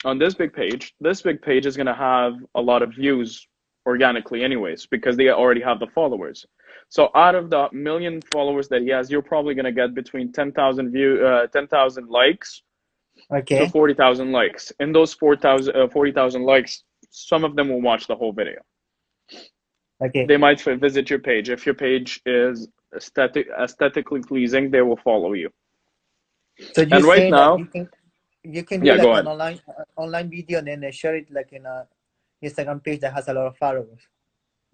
on 0.05 0.19
this 0.19 0.35
big 0.35 0.53
page, 0.53 0.93
this 0.99 1.21
big 1.21 1.41
page 1.41 1.65
is 1.65 1.75
going 1.75 1.87
to 1.87 1.93
have 1.93 2.33
a 2.55 2.61
lot 2.61 2.81
of 2.83 2.89
views 2.93 3.47
organically, 3.85 4.43
anyways, 4.43 4.85
because 4.87 5.15
they 5.17 5.29
already 5.29 5.61
have 5.61 5.79
the 5.79 5.87
followers. 5.87 6.45
So 6.89 7.09
out 7.15 7.35
of 7.35 7.49
the 7.49 7.69
million 7.71 8.21
followers 8.21 8.67
that 8.69 8.81
he 8.81 8.89
has, 8.89 9.09
you're 9.11 9.21
probably 9.21 9.55
going 9.55 9.65
to 9.65 9.71
get 9.71 9.93
between 9.95 10.31
10,000 10.31 10.91
view, 10.91 11.25
uh, 11.25 11.47
10,000 11.47 12.09
likes 12.09 12.61
Okay. 13.31 13.65
to 13.65 13.71
40,000 13.71 14.31
likes. 14.31 14.71
In 14.79 14.91
those 14.91 15.13
4,000, 15.13 15.75
uh, 15.75 15.87
40,000 15.89 16.43
likes, 16.43 16.83
some 17.11 17.43
of 17.43 17.55
them 17.55 17.69
will 17.69 17.81
watch 17.81 18.07
the 18.07 18.15
whole 18.15 18.33
video. 18.33 18.61
Okay. 20.03 20.25
They 20.25 20.37
might 20.37 20.61
visit 20.61 21.09
your 21.09 21.19
page. 21.19 21.49
If 21.49 21.65
your 21.65 21.75
page 21.75 22.21
is 22.25 22.67
aesthetic, 22.95 23.47
aesthetically 23.59 24.21
pleasing, 24.21 24.69
they 24.69 24.81
will 24.81 24.97
follow 24.97 25.33
you. 25.33 25.49
So 26.73 26.81
you 26.81 26.87
And 26.91 27.05
right 27.05 27.29
now- 27.31 27.57
you 27.57 27.65
can 27.65 27.89
you 28.43 28.63
can 28.63 28.79
do 28.79 28.87
Yeah, 28.87 28.95
like 29.03 29.19
an 29.21 29.27
online 29.27 29.59
uh, 29.67 29.83
online 29.97 30.29
video 30.29 30.59
and 30.59 30.67
then 30.67 30.83
uh, 30.85 30.91
share 30.91 31.15
it 31.15 31.29
like 31.31 31.51
in 31.51 31.65
a 31.65 31.87
Instagram 32.43 32.81
page 32.83 33.01
that 33.01 33.13
has 33.13 33.27
a 33.27 33.33
lot 33.33 33.47
of 33.47 33.57
followers. 33.57 33.99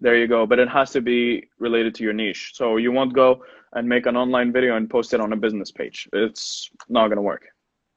There 0.00 0.16
you 0.16 0.28
go. 0.28 0.46
But 0.46 0.58
it 0.58 0.68
has 0.68 0.90
to 0.92 1.00
be 1.00 1.48
related 1.58 1.94
to 1.96 2.04
your 2.04 2.12
niche. 2.12 2.52
So 2.54 2.76
you 2.76 2.92
won't 2.92 3.14
go 3.14 3.42
and 3.72 3.88
make 3.88 4.06
an 4.06 4.16
online 4.16 4.52
video 4.52 4.76
and 4.76 4.88
post 4.88 5.12
it 5.14 5.20
on 5.20 5.32
a 5.32 5.36
business 5.36 5.72
page. 5.72 6.08
It's 6.12 6.70
not 6.88 7.08
going 7.08 7.16
to 7.16 7.22
work. 7.22 7.44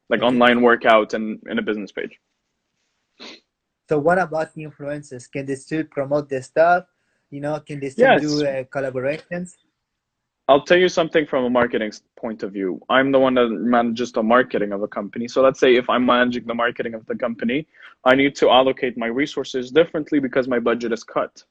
Like 0.10 0.22
Okay. 0.22 0.28
online 0.28 0.62
workout 0.62 1.14
and 1.14 1.40
in 1.52 1.60
a 1.60 1.62
business 1.62 1.92
page. 1.92 2.18
So 3.90 4.00
what 4.00 4.18
about 4.20 4.54
the 4.54 4.64
influencers? 4.66 5.30
Can 5.32 5.46
they 5.46 5.56
still 5.56 5.84
promote 5.84 6.30
their 6.30 6.42
stuff? 6.42 6.86
You 7.30 7.42
know, 7.42 7.60
can 7.60 7.80
they 7.80 7.90
still 7.90 8.06
Yes. 8.14 8.22
do 8.22 8.46
uh, 8.46 8.64
collaborations? 8.66 9.56
I'll 10.50 10.64
tell 10.64 10.78
you 10.78 10.88
something 10.88 11.26
from 11.26 11.44
a 11.44 11.50
marketing 11.50 11.92
point 12.16 12.42
of 12.42 12.54
view. 12.54 12.80
I'm 12.90 13.12
the 13.12 13.20
one 13.20 13.34
that 13.34 13.50
manages 13.50 14.14
the 14.14 14.24
marketing 14.24 14.72
of 14.72 14.82
a 14.82 14.88
company. 14.88 15.28
So 15.28 15.42
let's 15.42 15.60
say 15.60 15.76
if 15.76 15.90
I'm 15.90 16.06
managing 16.06 16.46
the 16.46 16.54
marketing 16.54 16.94
of 16.94 17.06
the 17.06 17.16
company, 17.16 17.68
I 18.06 18.16
need 18.16 18.34
to 18.38 18.50
allocate 18.50 18.98
my 18.98 19.08
resources 19.08 19.72
differently 19.72 20.20
because 20.20 20.48
my 20.48 20.60
budget 20.60 20.94
is 20.94 21.04
cut. 21.04 21.44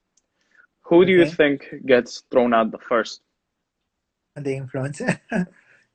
Who 0.82 1.04
do 1.04 1.12
you 1.12 1.26
think 1.26 1.66
gets 1.84 2.22
thrown 2.30 2.54
out 2.54 2.70
the 2.70 2.78
first? 2.78 3.20
The 4.36 4.58
influencer. 4.60 5.20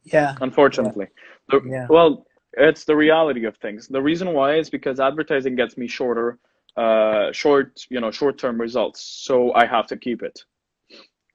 yeah. 0.03 0.35
unfortunately. 0.41 1.07
The- 1.49 1.61
Yeah. 1.65 1.87
Well, 1.89 2.27
it's 2.53 2.83
the 2.85 2.95
reality 2.95 3.45
of 3.45 3.57
things. 3.57 3.87
The 3.87 4.01
reason 4.01 4.33
why 4.33 4.57
is 4.57 4.69
because 4.69 4.99
advertising 4.99 5.55
gets 5.55 5.75
me 5.77 5.87
shorter, 5.87 6.37
uh, 6.77 7.31
short, 7.31 7.85
you 7.89 7.99
know, 7.99 8.11
short-term 8.11 8.59
results. 8.59 9.01
So 9.01 9.53
I 9.53 9.65
have 9.65 9.87
to 9.87 9.97
keep 9.97 10.23
it. 10.23 10.43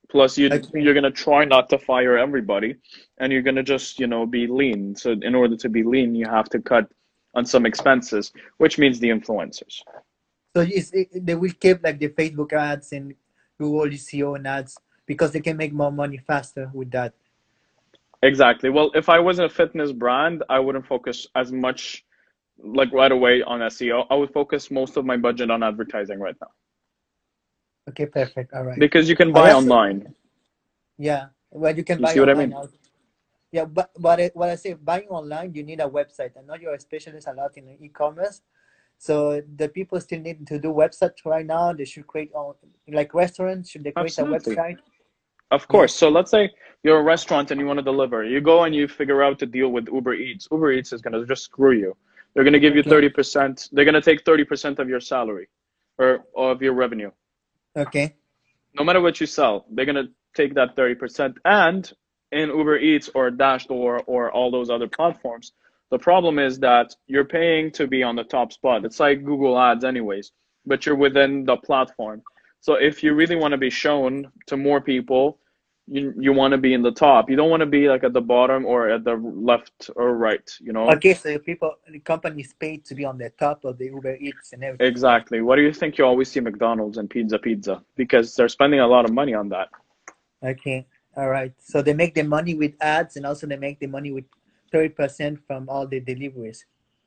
Plus, 0.09 0.39
you 0.39 0.47
Okay. 0.47 0.81
you're 0.81 0.95
gonna 0.95 1.11
try 1.11 1.45
not 1.45 1.69
to 1.71 1.79
fire 1.79 2.17
everybody, 2.17 2.77
and 3.19 3.33
you're 3.33 3.43
gonna 3.43 3.63
just, 3.63 3.99
you 3.99 4.07
know, 4.07 4.25
be 4.25 4.47
lean. 4.47 4.95
So 4.95 5.13
in 5.13 5.35
order 5.35 5.57
to 5.57 5.69
be 5.69 5.83
lean, 5.83 6.15
you 6.15 6.27
have 6.27 6.49
to 6.51 6.61
cut 6.61 6.89
on 7.35 7.45
some 7.45 7.67
expenses, 7.67 8.33
which 8.59 8.79
means 8.79 8.99
the 9.01 9.09
influencers. 9.09 9.83
So 10.55 10.63
is 10.63 10.91
it, 10.93 11.27
they 11.27 11.35
will 11.35 11.53
keep 11.61 11.83
like 11.83 11.99
the 11.99 12.09
Facebook 12.09 12.53
ads 12.53 12.93
and 12.93 13.15
Google 13.59 13.91
SEO 13.91 14.37
and 14.37 14.47
ads 14.47 14.79
because 15.07 15.33
they 15.33 15.41
can 15.41 15.57
make 15.57 15.73
more 15.73 15.93
money 15.93 16.19
faster 16.19 16.71
with 16.73 16.91
that. 16.93 17.13
Exactly. 18.23 18.71
Well, 18.71 18.91
if 18.95 19.09
I 19.09 19.19
was 19.19 19.39
a 19.39 19.49
fitness 19.49 19.93
brand, 19.93 20.43
I 20.49 20.59
wouldn't 20.59 20.87
focus 20.87 21.27
as 21.35 21.53
much 21.53 22.05
like 22.63 22.93
right 22.93 23.13
away 23.13 23.43
on 23.43 23.61
SEO. 23.61 24.07
I 24.11 24.15
would 24.15 24.33
focus 24.33 24.71
most 24.71 24.97
of 24.97 25.05
my 25.05 25.17
budget 25.17 25.51
on 25.51 25.63
advertising 25.63 26.19
right 26.21 26.37
now. 26.41 26.49
Okay, 27.89 28.07
perfect. 28.07 28.53
All 28.53 28.65
right. 28.65 28.79
Because 28.79 29.09
you 29.09 29.17
can 29.17 29.33
buy 29.33 29.47
that's- 29.47 29.63
online. 29.63 30.15
Yeah. 30.99 31.27
Well, 31.51 31.77
you 31.77 31.85
can 31.85 31.99
You 31.99 32.05
buy 32.05 32.15
see 32.15 32.21
what 32.21 32.29
I 32.29 32.33
online 32.33 32.51
mean? 32.51 32.69
Yeah, 33.53 33.65
but 33.65 33.91
but 33.99 34.21
I, 34.21 34.31
what 34.35 34.49
I 34.51 34.57
say, 34.57 34.75
buying 34.75 35.09
online, 35.09 35.55
you 35.55 35.63
need 35.63 35.81
a 35.81 35.89
website. 35.89 36.33
I 36.37 36.43
know 36.45 36.55
you're 36.61 36.75
a 36.75 36.81
specialist 36.81 37.29
a 37.29 37.33
lot 37.33 37.57
in 37.57 37.69
e-commerce, 37.81 38.43
so 38.99 39.41
the 39.57 39.69
people 39.69 40.01
still 40.01 40.21
need 40.21 40.47
to 40.49 40.59
do 40.59 40.69
websites 40.69 41.25
right 41.25 41.47
now. 41.47 41.73
They 41.73 41.85
should 41.85 42.07
create 42.07 42.33
on 42.35 42.55
like 42.89 43.15
restaurants. 43.15 43.71
Should 43.71 43.85
they 43.85 43.93
create 43.93 44.07
Absolutely. 44.19 44.55
a 44.55 44.57
website? 44.57 44.79
Of 45.53 45.69
course. 45.69 45.95
So 45.95 46.09
let's 46.09 46.31
say 46.31 46.51
you're 46.83 46.99
a 46.99 47.03
restaurant 47.03 47.51
and 47.53 47.61
you 47.61 47.67
want 47.67 47.79
to 47.79 47.83
deliver. 47.85 48.25
You 48.25 48.41
go 48.41 48.65
and 48.65 48.75
you 48.75 48.89
figure 48.89 49.23
out 49.23 49.39
to 49.39 49.47
deal 49.47 49.69
with 49.69 49.89
Uber 49.89 50.15
Eats. 50.15 50.49
Uber 50.51 50.73
Eats 50.73 50.93
is 50.93 51.01
going 51.01 51.15
to 51.15 51.25
just 51.25 51.45
screw 51.45 51.73
you. 51.73 51.97
They're 52.37 52.45
going 52.45 52.53
to 52.53 52.61
give 52.61 52.77
you 52.77 52.83
Okay. 52.83 53.09
30%. 53.09 53.71
They're 53.73 53.87
going 53.87 53.95
to 53.95 54.03
take 54.03 54.23
30% 54.25 54.79
of 54.79 54.91
your 54.91 55.01
salary 55.01 55.49
or 55.99 56.27
of 56.37 56.61
your 56.61 56.75
revenue. 56.75 57.11
Okay. 57.75 58.15
No 58.75 58.85
matter 58.85 59.01
what 59.01 59.19
you 59.21 59.27
sell, 59.27 59.65
they're 59.71 59.87
going 59.87 59.97
to 60.07 60.13
take 60.35 60.55
that 60.55 60.77
30%. 60.77 61.39
And 61.47 61.91
in 62.33 62.51
Uber 62.51 62.77
Eats 62.77 63.09
or 63.15 63.31
Dash 63.31 63.67
Dashdor 63.67 64.03
or 64.07 64.31
all 64.31 64.51
those 64.51 64.69
other 64.69 64.87
platforms, 64.87 65.53
the 65.91 65.99
problem 65.99 66.39
is 66.39 66.59
that 66.59 66.95
you're 67.07 67.25
paying 67.25 67.71
to 67.73 67.87
be 67.87 68.03
on 68.03 68.17
the 68.17 68.25
top 68.25 68.53
spot. 68.53 68.85
It's 68.85 69.01
like 69.01 69.25
Google 69.25 69.59
Ads, 69.59 69.85
anyways, 69.85 70.33
but 70.67 70.85
you're 70.85 70.97
within 70.97 71.47
the 71.47 71.57
platform. 71.57 72.23
So 72.61 72.75
if 72.75 73.03
you 73.03 73.15
really 73.15 73.37
want 73.37 73.53
to 73.53 73.59
be 73.59 73.71
shown 73.71 74.31
to 74.49 74.59
more 74.59 74.83
people, 74.83 75.39
you, 75.89 76.13
you 76.19 76.33
want 76.33 76.53
to 76.53 76.59
be 76.59 76.75
in 76.75 76.83
the 76.83 76.91
top. 76.91 77.31
You 77.31 77.37
don't 77.37 77.51
want 77.51 77.61
to 77.61 77.67
be 77.67 77.89
like 77.89 78.03
at 78.05 78.13
the 78.13 78.21
bottom 78.21 78.67
or 78.67 78.89
at 78.89 79.05
the 79.05 79.15
left 79.15 79.91
or 79.95 80.17
right, 80.17 80.51
you 80.61 80.73
know? 80.73 80.91
Okay, 80.91 81.15
so 81.15 81.39
people, 81.39 81.75
the 81.89 82.01
company 82.01 82.43
is 82.43 82.53
paid 82.55 82.85
to 82.87 82.95
be 82.95 83.05
on 83.05 83.19
the 83.19 83.31
top 83.39 83.65
of 83.65 83.79
the 83.79 83.87
Uber 83.87 84.17
Eats 84.17 84.53
and 84.53 84.65
everything. 84.65 84.87
Exactly. 84.87 85.41
What 85.43 85.57
do 85.57 85.63
you 85.63 85.73
think 85.73 85.99
you 85.99 86.05
always 86.05 86.31
see 86.31 86.41
McDonald's 86.41 86.99
and 86.99 87.09
Pizza 87.09 87.39
Pizza? 87.39 87.83
Because 87.97 88.35
they're 88.35 88.49
spending 88.49 88.81
a 88.81 88.87
lot 88.87 89.05
of 89.05 89.13
money 89.13 89.35
on 89.35 89.49
that. 89.51 89.69
Okay, 90.45 90.87
all 91.17 91.29
right. 91.29 91.53
So 91.59 91.83
they 91.83 91.95
make 91.95 92.15
the 92.15 92.23
money 92.23 92.55
with 92.55 92.75
ads, 92.81 93.17
and 93.17 93.25
also 93.25 93.47
they 93.47 93.57
make 93.57 93.81
the 93.81 93.87
money 93.87 94.13
with 94.13 94.25
thirty 94.71 94.91
percent 94.91 95.39
from 95.47 95.69
all 95.69 95.87
the 95.87 96.01
deliveries. 96.01 96.67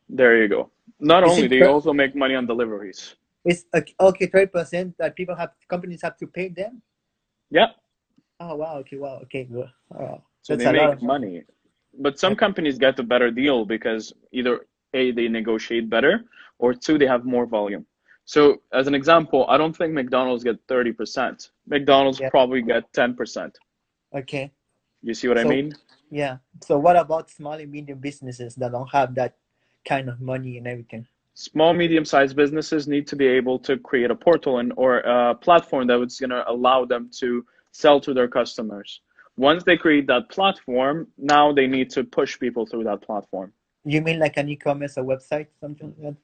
There 0.09 0.41
you 0.41 0.47
go. 0.47 0.71
Not 0.99 1.23
Is 1.23 1.31
only, 1.31 1.47
they 1.47 1.61
also 1.61 1.93
make 1.93 2.15
money 2.15 2.33
on 2.33 2.47
deliveries. 2.47 3.15
It's 3.45 3.65
okay. 3.73 3.93
okay 3.99 4.25
thirty 4.25 4.47
percent 4.47 4.95
that 4.97 5.15
people 5.15 5.35
have, 5.35 5.51
companies 5.69 6.01
have 6.01 6.17
to 6.17 6.27
pay 6.27 6.49
them. 6.49 6.81
Yeah. 7.51 7.67
Oh 8.39 8.55
wow. 8.55 8.77
Okay. 8.77 8.97
Wow. 8.97 9.19
Okay. 9.23 9.43
Good. 9.43 9.69
So 9.91 10.55
that's 10.55 10.63
they 10.63 10.71
make 10.71 10.93
of 10.93 11.01
money. 11.01 11.43
But 11.99 12.19
some 12.19 12.35
companies 12.35 12.77
get 12.77 12.97
a 12.99 13.03
better 13.03 13.29
deal 13.31 13.65
because 13.65 14.13
either 14.31 14.65
A, 14.93 15.11
they 15.11 15.27
negotiate 15.27 15.89
better, 15.89 16.23
or 16.59 16.73
two, 16.73 16.97
they 16.97 17.07
have 17.07 17.25
more 17.25 17.45
volume. 17.45 17.85
So 18.25 18.61
as 18.73 18.87
an 18.87 18.93
example, 18.93 19.45
I 19.49 19.57
don't 19.57 19.75
think 19.75 19.93
McDonald's 19.93 20.43
get 20.43 20.65
30%. 20.67 21.49
McDonald's 21.67 22.19
Yeah. 22.19 22.29
probably 22.29 22.61
get 22.61 22.83
10%. 22.93 23.55
Okay. 24.15 24.51
You 25.01 25.13
see 25.13 25.27
what 25.27 25.39
I 25.39 25.43
mean? 25.43 25.75
Yeah. 26.11 26.37
So 26.63 26.77
what 26.77 26.95
about 26.95 27.29
small 27.31 27.53
and 27.53 27.71
medium 27.71 27.99
businesses 27.99 28.55
that 28.55 28.71
don't 28.71 28.89
have 28.91 29.15
that 29.15 29.35
kind 29.83 30.09
of 30.09 30.21
money 30.21 30.57
and 30.57 30.67
everything? 30.67 31.07
Small, 31.33 31.73
medium-sized 31.73 32.35
businesses 32.35 32.87
need 32.87 33.07
to 33.07 33.15
be 33.15 33.25
able 33.25 33.57
to 33.59 33.77
create 33.77 34.11
a 34.11 34.15
portal 34.15 34.59
and 34.59 34.73
or 34.75 34.99
a 34.99 35.35
platform 35.35 35.87
that 35.87 35.97
was 35.97 36.19
going 36.19 36.29
to 36.29 36.43
allow 36.49 36.85
them 36.85 37.09
to 37.19 37.45
sell 37.71 37.99
to 38.01 38.13
their 38.13 38.27
customers. 38.27 39.01
Once 39.37 39.63
they 39.63 39.77
create 39.77 40.07
that 40.07 40.29
platform, 40.29 41.07
now 41.17 41.51
they 41.53 41.67
need 41.67 41.89
to 41.91 42.03
push 42.03 42.39
people 42.39 42.65
through 42.65 42.83
that 42.83 43.01
platform. 43.01 43.53
You 43.85 44.01
mean 44.01 44.19
like 44.19 44.37
an 44.37 44.49
e-commerce 44.49 44.97
or 44.97 45.03
website, 45.03 45.47
something 45.59 45.93
like 45.97 46.13
that? 46.13 46.15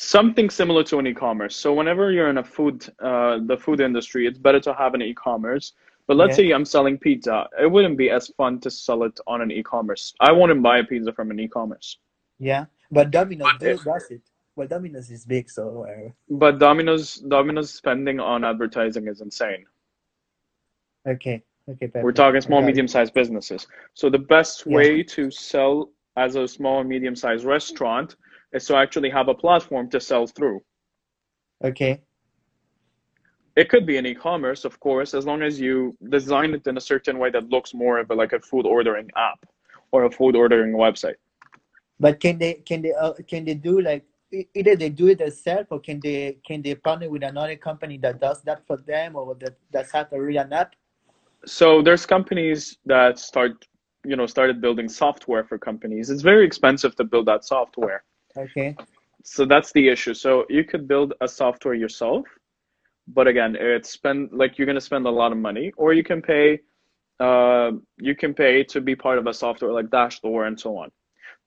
something 0.00 0.48
similar 0.48 0.84
to 0.84 0.98
an 1.00 1.06
e-commerce 1.08 1.56
so 1.56 1.74
whenever 1.74 2.12
you're 2.12 2.30
in 2.30 2.38
a 2.38 2.44
food 2.44 2.88
uh, 3.02 3.38
the 3.46 3.56
food 3.56 3.80
industry 3.80 4.28
it's 4.28 4.38
better 4.38 4.60
to 4.60 4.72
have 4.72 4.94
an 4.94 5.02
e-commerce 5.02 5.72
But 6.06 6.16
let's 6.16 6.38
Yeah. 6.38 6.44
say 6.44 6.54
I'm 6.56 6.64
selling 6.64 6.96
pizza. 6.98 7.36
It 7.64 7.70
wouldn't 7.70 7.98
be 7.98 8.08
as 8.08 8.28
fun 8.40 8.60
to 8.60 8.70
sell 8.70 9.02
it 9.08 9.20
on 9.26 9.42
an 9.42 9.50
e-commerce. 9.50 10.14
I 10.28 10.30
wouldn't 10.32 10.62
buy 10.62 10.78
a 10.78 10.84
pizza 10.84 11.12
from 11.12 11.30
an 11.30 11.38
e-commerce. 11.38 11.98
Yeah, 12.38 12.62
but 12.96 13.10
Domino's 13.10 13.48
But 13.52 13.60
do, 13.60 13.76
does 13.92 14.06
it. 14.16 14.22
Well, 14.56 14.68
Domino's 14.74 15.10
is 15.10 15.26
big, 15.26 15.50
so 15.50 15.64
uh, 15.92 16.08
But 16.30 16.54
Domino's 16.58 17.08
Domino's 17.36 17.70
spending 17.82 18.18
on 18.20 18.42
advertising 18.52 19.04
is 19.12 19.20
insane. 19.20 19.64
Okay, 21.08 21.42
okay, 21.68 21.86
perfect. 21.86 22.04
We're 22.04 22.12
talking 22.12 22.40
small, 22.40 22.62
I 22.62 22.66
medium-sized 22.66 23.14
businesses. 23.14 23.66
So 23.94 24.10
the 24.10 24.18
best 24.18 24.66
Yeah. 24.66 24.76
way 24.76 25.02
to 25.16 25.30
sell 25.30 25.90
as 26.16 26.36
a 26.36 26.46
small 26.48 26.80
and 26.80 26.88
medium-sized 26.88 27.44
restaurant 27.44 28.16
is 28.52 28.66
to 28.66 28.76
actually 28.76 29.10
have 29.10 29.28
a 29.28 29.34
platform 29.34 29.88
to 29.90 30.00
sell 30.00 30.26
through. 30.26 30.60
Okay, 31.64 32.02
It 33.56 33.68
could 33.68 33.86
be 33.86 33.96
an 33.96 34.06
e-commerce, 34.06 34.64
of 34.64 34.78
course, 34.78 35.14
as 35.14 35.26
long 35.26 35.42
as 35.42 35.58
you 35.60 35.96
design 36.10 36.54
it 36.54 36.64
in 36.68 36.76
a 36.76 36.80
certain 36.80 37.18
way 37.18 37.30
that 37.30 37.48
looks 37.48 37.74
more 37.74 37.98
of 37.98 38.08
a, 38.10 38.14
like 38.14 38.32
a 38.32 38.40
food 38.40 38.66
ordering 38.66 39.10
app 39.16 39.40
or 39.90 40.04
a 40.04 40.10
food 40.10 40.36
ordering 40.36 40.72
website. 40.74 41.16
but 41.98 42.20
can 42.20 42.38
they 42.38 42.54
can 42.68 42.82
they 42.82 42.92
uh, 42.92 43.14
can 43.26 43.44
they 43.44 43.54
do 43.54 43.80
like 43.80 44.04
either 44.54 44.76
they 44.76 44.90
do 44.90 45.08
it 45.08 45.18
themselves 45.18 45.66
or 45.70 45.80
can 45.80 45.98
they 46.00 46.38
can 46.46 46.62
they 46.62 46.74
partner 46.76 47.08
with 47.10 47.24
another 47.24 47.56
company 47.56 47.98
that 47.98 48.20
does 48.20 48.42
that 48.42 48.64
for 48.66 48.76
them 48.76 49.16
or 49.16 49.34
that 49.40 49.56
that's 49.72 49.90
have 49.92 50.12
a 50.12 50.20
real 50.20 50.46
app? 50.52 50.74
So 51.46 51.82
there's 51.82 52.06
companies 52.06 52.78
that 52.86 53.18
start, 53.18 53.66
you 54.04 54.16
know, 54.16 54.26
started 54.26 54.60
building 54.60 54.88
software 54.88 55.44
for 55.44 55.58
companies. 55.58 56.10
It's 56.10 56.22
very 56.22 56.44
expensive 56.44 56.94
to 56.96 57.04
build 57.04 57.26
that 57.26 57.44
software. 57.44 58.04
Okay, 58.36 58.78
So 59.22 59.44
that's 59.44 59.72
the 59.72 59.88
issue. 59.88 60.14
So 60.14 60.44
you 60.48 60.64
could 60.64 60.86
build 60.88 61.14
a 61.20 61.28
software 61.28 61.74
yourself, 61.74 62.26
but 63.08 63.26
again, 63.26 63.56
it's 63.58 63.90
spend 63.90 64.30
like 64.32 64.58
you're 64.58 64.66
gonna 64.66 64.80
spend 64.80 65.06
a 65.06 65.10
lot 65.10 65.32
of 65.32 65.38
money, 65.38 65.72
or 65.76 65.92
you 65.92 66.02
can 66.04 66.20
pay, 66.22 66.60
uh, 67.20 67.72
you 67.98 68.14
can 68.14 68.34
pay 68.34 68.62
to 68.64 68.80
be 68.80 68.94
part 68.94 69.18
of 69.18 69.26
a 69.26 69.32
software 69.34 69.72
like 69.72 69.86
Dashdoor 69.86 70.46
and 70.46 70.58
so 70.58 70.76
on. 70.76 70.90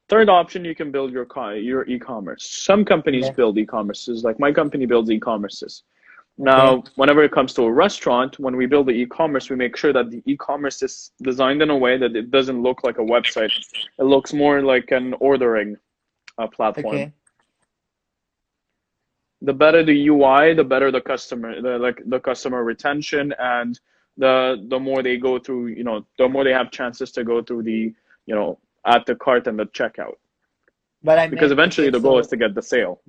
Third 0.09 0.29
option, 0.29 0.63
you 0.65 0.75
can 0.75 0.91
build 0.91 1.11
your 1.11 1.25
co- 1.25 1.51
your 1.51 1.85
e-commerce. 1.87 2.49
Some 2.51 2.85
companies 2.85 3.29
Yeah. 3.29 3.31
build 3.31 3.57
e-commerces, 3.57 4.23
like 4.23 4.39
my 4.39 4.51
company 4.51 4.85
builds 4.85 5.09
e-commerces. 5.11 5.83
Now, 6.41 6.83
whenever 6.95 7.23
it 7.23 7.31
comes 7.31 7.53
to 7.53 7.63
a 7.63 7.71
restaurant, 7.71 8.39
when 8.39 8.55
we 8.55 8.65
build 8.65 8.87
the 8.87 8.93
e-commerce, 8.93 9.49
we 9.51 9.55
make 9.55 9.77
sure 9.77 9.93
that 9.93 10.09
the 10.09 10.23
e-commerce 10.25 10.81
is 10.81 11.11
designed 11.21 11.61
in 11.61 11.69
a 11.69 11.77
way 11.77 11.97
that 11.97 12.15
it 12.15 12.31
doesn't 12.31 12.63
look 12.63 12.83
like 12.83 12.97
a 12.97 13.01
website. 13.15 13.51
It 13.99 14.03
looks 14.03 14.33
more 14.33 14.61
like 14.63 14.89
an 14.89 15.13
ordering 15.19 15.77
uh, 16.39 16.47
platform 16.47 16.95
okay, 16.95 17.13
the 19.41 19.53
better 19.53 19.83
the 19.83 20.07
UI, 20.07 20.53
the 20.53 20.63
better 20.63 20.91
the 20.91 21.01
customer, 21.01 21.61
the 21.61 21.77
like 21.77 22.01
the 22.07 22.19
customer 22.19 22.63
retention, 22.63 23.33
and 23.39 23.79
the 24.17 24.65
the 24.69 24.79
more 24.79 25.03
they 25.03 25.17
go 25.17 25.39
through, 25.39 25.67
you 25.67 25.83
know, 25.83 26.05
the 26.17 26.27
more 26.27 26.43
they 26.43 26.53
have 26.53 26.71
chances 26.71 27.11
to 27.11 27.23
go 27.23 27.41
through 27.41 27.63
the, 27.63 27.93
you 28.25 28.35
know, 28.35 28.59
at 28.85 29.05
the 29.05 29.15
cart 29.15 29.47
and 29.47 29.57
the 29.59 29.65
checkout. 29.67 30.15
but 31.03 31.17
I 31.17 31.27
Because 31.27 31.51
eventually 31.51 31.89
the 31.89 31.99
goal 31.99 32.15
so- 32.15 32.19
is 32.19 32.27
to 32.27 32.37
get 32.37 32.55
the 32.55 32.61
sale. 32.61 33.01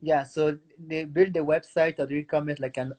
Yeah, 0.00 0.24
so 0.24 0.58
they 0.78 1.04
build 1.04 1.32
the 1.34 1.40
website 1.40 1.98
or 1.98 2.10
e-commerce 2.12 2.58
like 2.58 2.76
a 2.76 2.90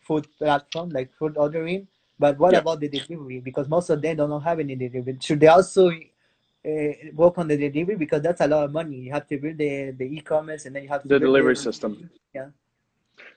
food 0.00 0.26
platform, 0.38 0.90
like 0.90 1.12
food 1.14 1.36
ordering. 1.36 1.86
But 2.18 2.38
what 2.38 2.52
Yeah. 2.52 2.58
about 2.60 2.80
the 2.80 2.88
delivery? 2.88 3.40
Because 3.40 3.68
most 3.68 3.90
of 3.90 4.00
them 4.02 4.16
don't 4.16 4.42
have 4.42 4.60
any 4.60 4.76
delivery. 4.76 5.16
Should 5.20 5.40
they 5.40 5.46
also 5.48 5.88
uh, 5.90 6.92
work 7.14 7.38
on 7.38 7.48
the 7.48 7.56
delivery? 7.56 7.96
Because 7.96 8.22
that's 8.22 8.40
a 8.40 8.46
lot 8.46 8.64
of 8.64 8.72
money. 8.72 8.96
You 8.96 9.12
have 9.12 9.26
to 9.28 9.38
build 9.38 9.56
the, 9.58 9.92
the 9.92 10.04
e-commerce 10.04 10.66
and 10.66 10.74
then 10.76 10.82
you 10.84 10.88
have 10.90 11.02
to 11.02 11.08
The 11.08 11.18
delivery 11.18 11.54
the- 11.54 11.62
system. 11.62 12.10
Yeah. 12.34 12.48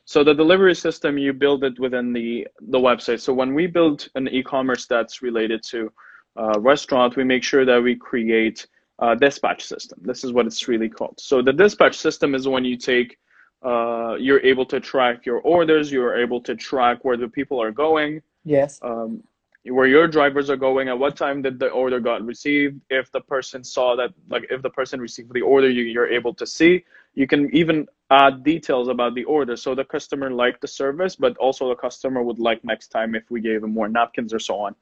So 0.05 0.23
the 0.23 0.33
delivery 0.33 0.75
system, 0.75 1.17
you 1.17 1.31
build 1.33 1.63
it 1.63 1.79
within 1.79 2.11
the 2.13 2.47
the 2.61 2.77
website. 2.79 3.21
So 3.21 3.33
when 3.33 3.53
we 3.53 3.67
build 3.67 4.07
an 4.15 4.27
e-commerce 4.27 4.85
that's 4.85 5.21
related 5.21 5.63
to 5.71 5.91
uh, 6.35 6.59
restaurant, 6.59 7.15
we 7.15 7.23
make 7.23 7.43
sure 7.43 7.63
that 7.65 7.81
we 7.81 7.95
create 7.95 8.67
a 8.99 9.15
dispatch 9.15 9.63
system. 9.63 9.99
This 10.03 10.23
is 10.25 10.33
what 10.33 10.45
it's 10.45 10.67
really 10.67 10.89
called. 10.89 11.19
So 11.19 11.41
the 11.41 11.53
dispatch 11.53 11.97
system 11.97 12.35
is 12.35 12.47
when 12.47 12.65
you 12.65 12.75
take, 12.77 13.17
uh, 13.63 14.15
you're 14.19 14.41
able 14.41 14.65
to 14.65 14.79
track 14.79 15.25
your 15.25 15.39
orders, 15.39 15.91
you're 15.91 16.17
able 16.17 16.41
to 16.41 16.55
track 16.55 17.03
where 17.03 17.17
the 17.17 17.27
people 17.27 17.61
are 17.61 17.71
going, 17.71 18.21
Yes. 18.43 18.79
um, 18.81 19.23
where 19.65 19.87
your 19.87 20.07
drivers 20.07 20.49
are 20.49 20.57
going, 20.57 20.89
at 20.89 20.99
what 20.99 21.15
time 21.15 21.41
did 21.41 21.57
the 21.59 21.69
order 21.69 21.99
got 21.99 22.21
received, 22.25 22.81
if 22.89 23.11
the 23.11 23.21
person 23.21 23.63
saw 23.63 23.95
that, 23.95 24.13
like 24.29 24.45
if 24.49 24.61
the 24.61 24.69
person 24.69 24.99
received 24.99 25.33
the 25.33 25.41
order, 25.41 25.69
you, 25.69 25.83
you're 25.83 26.09
able 26.09 26.33
to 26.33 26.45
see. 26.45 26.83
You 27.15 27.27
can 27.27 27.53
even 27.55 27.87
add 28.09 28.43
details 28.43 28.89
about 28.89 29.15
the 29.15 29.23
order. 29.23 29.55
So 29.55 29.73
the 29.73 29.85
customer 29.85 30.29
liked 30.29 30.61
the 30.61 30.67
service, 30.67 31.15
but 31.15 31.37
also 31.37 31.69
the 31.69 31.75
customer 31.75 32.21
would 32.21 32.39
like 32.39 32.63
next 32.65 32.89
time 32.89 33.15
if 33.15 33.23
we 33.29 33.39
gave 33.39 33.63
him 33.63 33.73
more 33.73 33.87
napkins 33.87 34.33
or 34.33 34.39
so 34.39 34.59
on. 34.59 34.75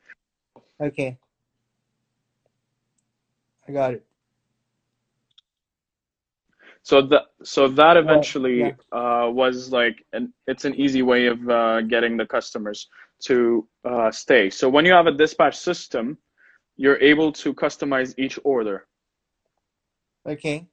Okay. 0.79 1.17
I 3.67 3.71
got 3.71 3.93
it. 3.93 4.05
So 6.83 7.01
that 7.03 7.25
so 7.43 7.67
that 7.67 7.95
Well, 7.95 8.03
eventually 8.03 8.59
yeah. 8.59 8.71
uh, 8.91 9.29
was 9.29 9.71
like 9.71 10.03
an 10.13 10.33
it's 10.47 10.65
an 10.65 10.75
easy 10.75 11.03
way 11.03 11.27
of 11.27 11.47
uh, 11.49 11.81
getting 11.81 12.17
the 12.17 12.25
customers 12.25 12.87
to 13.25 13.67
uh, 13.85 14.11
stay. 14.11 14.49
So 14.49 14.67
when 14.69 14.85
you 14.85 14.93
have 14.93 15.07
a 15.07 15.11
dispatch 15.11 15.57
system, 15.57 16.17
you're 16.77 16.99
able 16.99 17.31
to 17.33 17.53
customize 17.53 18.15
each 18.17 18.39
order. 18.43 18.87
Okay. 20.27 20.67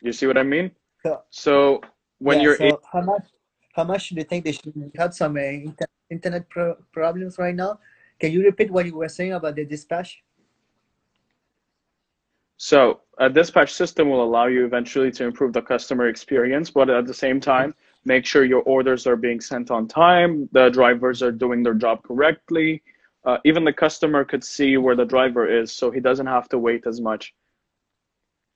You 0.00 0.12
see 0.12 0.26
what 0.26 0.38
I 0.38 0.44
mean? 0.44 0.70
So 1.04 1.22
So 1.30 1.80
when 2.18 2.38
yeah, 2.38 2.42
you're 2.44 2.56
so 2.56 2.80
how 2.92 3.00
much 3.02 3.26
how 3.74 3.84
much 3.84 4.10
do 4.10 4.16
you 4.16 4.24
think 4.24 4.44
they 4.44 4.52
should 4.52 4.74
had 4.96 5.14
some 5.14 5.36
uh, 5.36 5.40
inter 5.40 5.86
internet 6.10 6.48
pro 6.48 6.76
problems 6.92 7.38
right 7.38 7.54
now? 7.54 7.80
Can 8.20 8.30
you 8.30 8.44
repeat 8.44 8.70
what 8.70 8.86
you 8.86 8.94
were 8.94 9.08
saying 9.08 9.32
about 9.32 9.56
the 9.56 9.64
dispatch? 9.64 10.22
So 12.62 13.00
a 13.18 13.28
dispatch 13.28 13.72
system 13.72 14.08
will 14.08 14.22
allow 14.22 14.46
you 14.46 14.64
eventually 14.64 15.10
to 15.18 15.24
improve 15.24 15.52
the 15.52 15.62
customer 15.62 16.06
experience, 16.06 16.70
but 16.70 16.88
at 16.88 17.08
the 17.08 17.12
same 17.12 17.40
time, 17.40 17.74
make 18.04 18.24
sure 18.24 18.44
your 18.44 18.62
orders 18.62 19.04
are 19.04 19.16
being 19.16 19.40
sent 19.40 19.72
on 19.72 19.88
time, 19.88 20.48
the 20.52 20.68
drivers 20.68 21.24
are 21.24 21.32
doing 21.32 21.64
their 21.64 21.74
job 21.74 22.04
correctly. 22.04 22.80
Uh, 23.24 23.38
even 23.44 23.64
the 23.64 23.72
customer 23.72 24.24
could 24.24 24.44
see 24.44 24.76
where 24.76 24.94
the 24.94 25.04
driver 25.04 25.44
is, 25.44 25.72
so 25.72 25.90
he 25.90 25.98
doesn't 25.98 26.28
have 26.28 26.48
to 26.50 26.56
wait 26.56 26.86
as 26.86 27.00
much. 27.00 27.34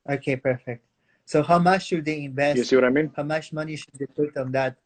Okay, 0.08 0.36
perfect. 0.36 0.86
So 1.24 1.42
how 1.42 1.58
much 1.58 1.88
should 1.88 2.04
they 2.04 2.22
invest? 2.22 2.58
You 2.58 2.62
see 2.62 2.76
what 2.76 2.84
I 2.84 2.90
mean? 2.90 3.10
How 3.16 3.24
much 3.24 3.52
money 3.52 3.74
should 3.74 3.98
they 3.98 4.06
put 4.06 4.36
on 4.36 4.52
that? 4.52 4.76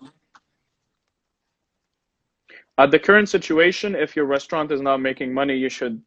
At 2.81 2.90
the 2.90 2.99
current 2.99 3.29
situation, 3.29 3.95
if 3.95 4.16
your 4.16 4.25
restaurant 4.25 4.73
is 4.73 4.81
not 4.81 5.03
making 5.03 5.35
money, 5.35 5.55
you 5.55 5.69
should 5.69 6.01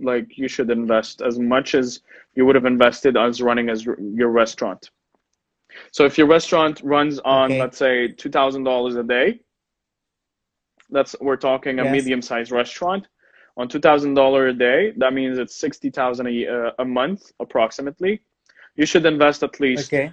like 0.00 0.36
you 0.36 0.48
should 0.48 0.68
invest 0.70 1.22
as 1.22 1.38
much 1.38 1.76
as 1.76 2.00
you 2.34 2.44
would 2.44 2.56
have 2.56 2.64
invested 2.66 3.16
as 3.16 3.40
running 3.40 3.70
as 3.70 3.86
your 3.86 4.30
restaurant. 4.30 4.90
So 5.92 6.04
if 6.06 6.18
your 6.18 6.26
restaurant 6.26 6.80
runs 6.82 7.20
on, 7.20 7.52
Okay. 7.52 7.60
let's 7.62 7.78
say, 7.78 8.08
two 8.08 8.30
thousand 8.30 8.64
dollars 8.64 8.96
a 8.96 9.04
day, 9.04 9.40
that's 10.90 11.14
we're 11.20 11.36
talking 11.36 11.78
a 11.78 11.84
Yes. 11.84 11.92
medium-sized 11.96 12.50
restaurant. 12.50 13.06
On 13.56 13.68
two 13.68 13.80
thousand 13.80 14.14
dollar 14.14 14.48
a 14.48 14.52
day, 14.52 14.92
that 14.96 15.12
means 15.14 15.38
it's 15.38 15.54
sixty 15.66 15.90
thousand 15.90 16.26
a 16.26 16.48
uh, 16.48 16.70
a 16.80 16.84
month 16.84 17.30
approximately. 17.38 18.22
You 18.74 18.86
should 18.86 19.06
invest 19.06 19.44
at 19.44 19.60
least 19.60 19.92
Okay. 19.94 20.12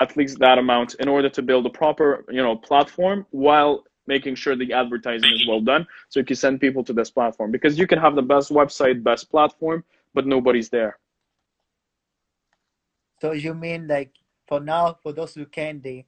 at 0.00 0.16
least 0.16 0.38
that 0.38 0.58
amount 0.58 0.94
in 1.02 1.08
order 1.08 1.28
to 1.28 1.42
build 1.42 1.66
a 1.66 1.70
proper 1.82 2.24
you 2.30 2.42
know 2.42 2.56
platform 2.56 3.26
while 3.32 3.84
making 4.06 4.34
sure 4.34 4.56
the 4.56 4.72
advertising 4.72 5.30
is 5.32 5.46
well 5.46 5.60
done 5.60 5.86
so 6.08 6.20
you 6.20 6.26
can 6.26 6.36
send 6.36 6.60
people 6.60 6.82
to 6.84 6.92
this 6.92 7.10
platform. 7.10 7.50
Because 7.50 7.78
you 7.78 7.86
can 7.86 7.98
have 7.98 8.14
the 8.14 8.22
best 8.22 8.50
website 8.50 9.02
best 9.02 9.30
platform 9.30 9.84
but 10.14 10.26
nobody's 10.26 10.68
there. 10.68 10.98
So 13.20 13.32
you 13.32 13.54
mean 13.54 13.86
like 13.86 14.12
for 14.46 14.60
now, 14.60 14.98
for 15.02 15.12
those 15.12 15.34
who 15.34 15.46
can, 15.46 15.80
they 15.80 16.06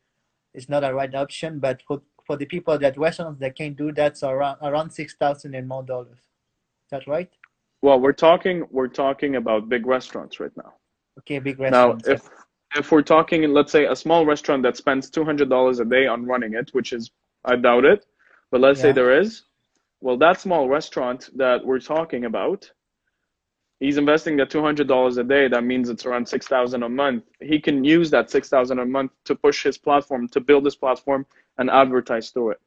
it's 0.53 0.69
not 0.69 0.85
a 0.85 0.93
right 0.93 1.15
option, 1.15 1.59
but 1.59 1.83
for 1.87 2.03
for 2.27 2.37
the 2.37 2.47
people 2.47 2.79
that 2.79 2.97
restaurants 2.97 3.41
that 3.41 3.55
can 3.55 3.75
do 3.75 3.93
that's 3.93 4.21
so 4.21 4.31
around 4.31 4.59
around 4.63 4.91
six 4.91 5.15
thousand 5.15 5.55
and 5.55 5.69
more 5.69 5.83
dollars. 5.83 6.19
Is 6.19 6.91
that 6.91 7.07
right? 7.07 7.31
well 7.85 8.01
we're 8.01 8.13
talking 8.13 8.67
we're 8.71 8.89
talking 8.89 9.37
about 9.37 9.69
big 9.69 9.87
restaurants 9.87 10.41
right 10.41 10.57
now. 10.57 10.73
Okay, 11.19 11.39
big 11.39 11.61
restaurants 11.61 12.07
now 12.07 12.15
if 12.15 12.29
if 12.77 12.91
we're 12.91 13.03
talking 13.03 13.43
let's 13.53 13.71
say 13.71 13.85
a 13.85 13.95
small 13.95 14.25
restaurant 14.27 14.63
that 14.63 14.77
spends 14.77 15.11
$200 15.11 15.81
a 15.81 15.85
day 15.85 16.07
on 16.07 16.25
running 16.25 16.55
it 16.55 16.71
which 16.73 16.93
is 16.93 17.11
i 17.45 17.57
doubt 17.57 17.85
it 17.85 18.07
but 18.51 18.61
let's 18.61 18.81
say 18.81 18.93
there 18.93 19.19
is 19.21 19.45
well 20.01 20.17
that 20.17 20.41
small 20.41 20.69
restaurant 20.69 21.31
that 21.37 21.65
we're 21.65 21.81
talking 21.81 22.25
about 22.25 22.71
he's 23.81 23.97
investing 23.99 24.37
the 24.37 24.47
$200 24.47 25.19
a 25.19 25.25
day 25.25 25.49
that 25.49 25.65
means 25.65 25.89
it's 25.89 26.07
around 26.07 26.27
6000 26.27 26.83
a 26.83 26.89
month 26.89 27.25
he 27.41 27.61
can 27.61 27.85
use 27.85 28.11
that 28.11 28.31
6000 28.31 28.79
a 28.79 28.87
month 28.87 29.13
to 29.25 29.35
push 29.35 29.63
his 29.65 29.79
platform 29.79 30.29
to 30.29 30.41
build 30.41 30.65
his 30.65 30.77
platform 30.77 31.27
and 31.59 31.71
advertise 31.71 32.31
through 32.31 32.51
it 32.51 32.61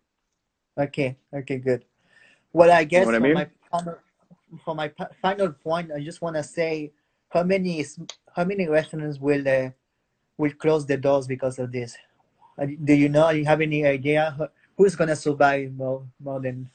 Okay, 0.78 1.18
okay, 1.34 1.58
good. 1.58 1.86
Well, 2.54 2.72
I 2.72 2.84
guess 2.84 3.06
what 3.06 3.16
I 3.16 3.18
for 3.18 3.24
mean? 3.24 3.34
my 3.34 3.48
final, 3.72 3.96
for 4.64 4.76
my 4.76 4.92
final 5.22 5.52
point, 5.52 5.92
I 5.92 6.00
just 6.00 6.22
want 6.22 6.36
to 6.36 6.44
say 6.44 6.92
how 7.30 7.44
many 7.44 7.84
how 8.36 8.46
many 8.46 8.68
restaurants 8.68 9.20
will 9.20 9.48
uh, 9.48 9.72
will 10.38 10.52
close 10.54 10.86
the 10.86 10.98
doors 10.98 11.28
because 11.28 11.58
of 11.58 11.72
this? 11.72 11.98
Uh, 12.62 12.68
Do 12.84 12.94
you 12.94 13.10
know? 13.10 13.32
Do 13.32 13.40
you 13.40 13.46
have 13.46 13.62
any 13.62 13.86
idea 13.86 14.52
who- 14.78 14.84
who's 14.84 14.96
gonna 14.96 15.16
survive 15.16 15.74
more 15.76 16.04
more 16.20 16.40
than 16.40 16.70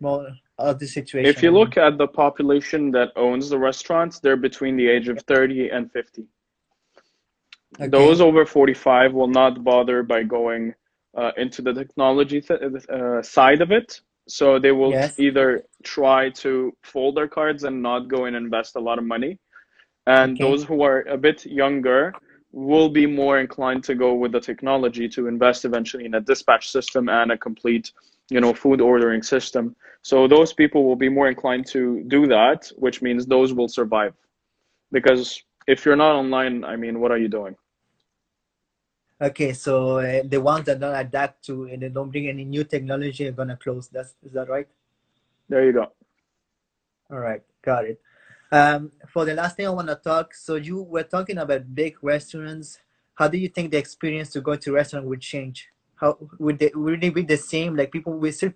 more 0.00 0.28
of 0.58 0.78
the 0.78 0.86
situation. 0.86 1.28
If 1.28 1.42
you 1.42 1.50
look 1.50 1.76
at 1.76 1.98
the 1.98 2.06
population 2.08 2.90
that 2.92 3.12
owns 3.16 3.50
the 3.50 3.58
restaurants, 3.58 4.20
they're 4.20 4.36
between 4.36 4.76
the 4.76 4.88
age 4.88 5.08
of 5.08 5.20
30 5.22 5.68
and 5.70 5.90
50. 5.92 6.26
Okay. 7.78 7.88
Those 7.88 8.20
over 8.20 8.46
45 8.46 9.12
will 9.12 9.28
not 9.28 9.64
bother 9.64 10.02
by 10.02 10.22
going 10.22 10.74
uh, 11.14 11.32
into 11.38 11.62
the 11.62 11.72
technology 11.72 12.42
th- 12.42 12.60
uh, 12.90 13.22
side 13.22 13.62
of 13.62 13.70
it. 13.72 14.00
So 14.28 14.58
they 14.58 14.72
will 14.72 14.90
Yes. 14.90 15.18
either 15.18 15.64
try 15.82 16.28
to 16.30 16.76
fold 16.82 17.16
their 17.16 17.28
cards 17.28 17.64
and 17.64 17.82
not 17.82 18.08
go 18.08 18.26
and 18.26 18.36
invest 18.36 18.76
a 18.76 18.80
lot 18.80 18.98
of 18.98 19.04
money. 19.04 19.38
And 20.06 20.32
Okay. 20.34 20.44
those 20.44 20.64
who 20.64 20.82
are 20.82 21.02
a 21.02 21.16
bit 21.16 21.46
younger 21.46 22.12
will 22.56 22.88
be 22.88 23.04
more 23.06 23.38
inclined 23.38 23.84
to 23.84 23.94
go 23.94 24.14
with 24.14 24.32
the 24.32 24.40
technology 24.40 25.06
to 25.06 25.26
invest 25.26 25.66
eventually 25.66 26.06
in 26.06 26.14
a 26.14 26.20
dispatch 26.22 26.70
system 26.70 27.06
and 27.10 27.30
a 27.30 27.36
complete, 27.36 27.92
you 28.30 28.40
know, 28.40 28.54
food 28.54 28.80
ordering 28.80 29.22
system. 29.22 29.76
So 30.00 30.26
those 30.26 30.54
people 30.54 30.86
will 30.86 30.96
be 30.96 31.10
more 31.10 31.28
inclined 31.28 31.66
to 31.66 32.02
do 32.08 32.26
that, 32.28 32.72
which 32.76 33.02
means 33.02 33.26
those 33.26 33.52
will 33.52 33.68
survive. 33.68 34.14
Because 34.90 35.42
if 35.66 35.84
you're 35.84 35.96
not 35.96 36.16
online, 36.16 36.64
I 36.64 36.76
mean, 36.76 36.98
what 36.98 37.10
are 37.10 37.18
you 37.18 37.28
doing? 37.28 37.56
Okay, 39.20 39.52
so 39.52 39.98
uh, 39.98 40.22
the 40.24 40.40
ones 40.40 40.64
that 40.64 40.80
don't 40.80 40.96
adapt 40.96 41.44
to 41.46 41.64
and 41.64 41.82
they 41.82 41.90
don't 41.90 42.10
bring 42.10 42.26
any 42.26 42.44
new 42.46 42.64
technology 42.64 43.26
are 43.28 43.32
gonna 43.32 43.58
close. 43.58 43.88
That's 43.88 44.14
is 44.24 44.32
that 44.32 44.48
right? 44.48 44.68
There 45.50 45.62
you 45.62 45.74
go. 45.74 45.92
All 47.10 47.18
right, 47.18 47.42
got 47.62 47.84
it. 47.84 48.00
Um, 48.52 48.92
for 49.08 49.24
the 49.24 49.34
last 49.34 49.56
thing 49.56 49.66
I 49.66 49.70
want 49.70 49.88
to 49.88 49.96
talk, 49.96 50.34
so 50.34 50.54
you 50.54 50.82
were 50.82 51.02
talking 51.02 51.38
about 51.38 51.74
big 51.74 51.96
restaurants. 52.02 52.78
How 53.14 53.28
do 53.28 53.38
you 53.38 53.48
think 53.48 53.70
the 53.70 53.78
experience 53.78 54.30
to 54.30 54.40
go 54.40 54.56
to 54.56 54.72
restaurant 54.72 55.06
would 55.06 55.20
change? 55.20 55.68
How 55.96 56.18
would 56.38 56.58
they 56.58 56.70
would 56.74 57.02
it 57.02 57.14
be 57.14 57.22
the 57.22 57.36
same? 57.36 57.76
Like 57.76 57.90
people 57.90 58.12
will 58.12 58.32
still 58.32 58.52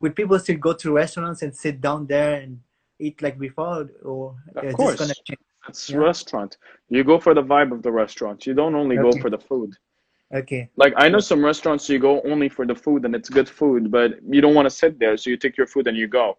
would 0.00 0.14
people 0.16 0.38
still 0.38 0.58
go 0.58 0.74
to 0.74 0.92
restaurants 0.92 1.42
and 1.42 1.54
sit 1.54 1.80
down 1.80 2.06
there 2.06 2.40
and 2.40 2.60
eat 2.98 3.22
like 3.22 3.38
before, 3.38 3.88
or 4.04 4.36
Of 4.56 4.64
is 4.64 4.74
course. 4.74 4.98
gonna 4.98 5.14
change? 5.24 5.40
It's 5.68 5.88
Yeah. 5.88 5.98
restaurant. 5.98 6.56
You 6.88 7.04
go 7.04 7.18
for 7.18 7.34
the 7.34 7.42
vibe 7.42 7.72
of 7.72 7.82
the 7.82 7.92
restaurant. 7.92 8.46
You 8.46 8.54
don't 8.54 8.74
only 8.74 8.96
go 8.96 9.12
for 9.12 9.30
the 9.30 9.38
food. 9.38 9.74
Okay, 10.32 10.70
Like 10.76 10.94
I 10.96 11.08
know 11.08 11.20
some 11.20 11.44
restaurants 11.44 11.88
you 11.88 11.98
go 11.98 12.20
only 12.22 12.48
for 12.48 12.66
the 12.66 12.74
food 12.74 13.04
and 13.04 13.14
it's 13.14 13.28
good 13.28 13.48
food, 13.48 13.90
but 13.90 14.12
you 14.28 14.40
don't 14.40 14.54
want 14.54 14.66
to 14.66 14.70
sit 14.70 14.98
there, 14.98 15.16
so 15.16 15.30
you 15.30 15.36
take 15.36 15.56
your 15.56 15.66
food 15.66 15.86
and 15.86 15.96
you 15.96 16.08
go. 16.08 16.38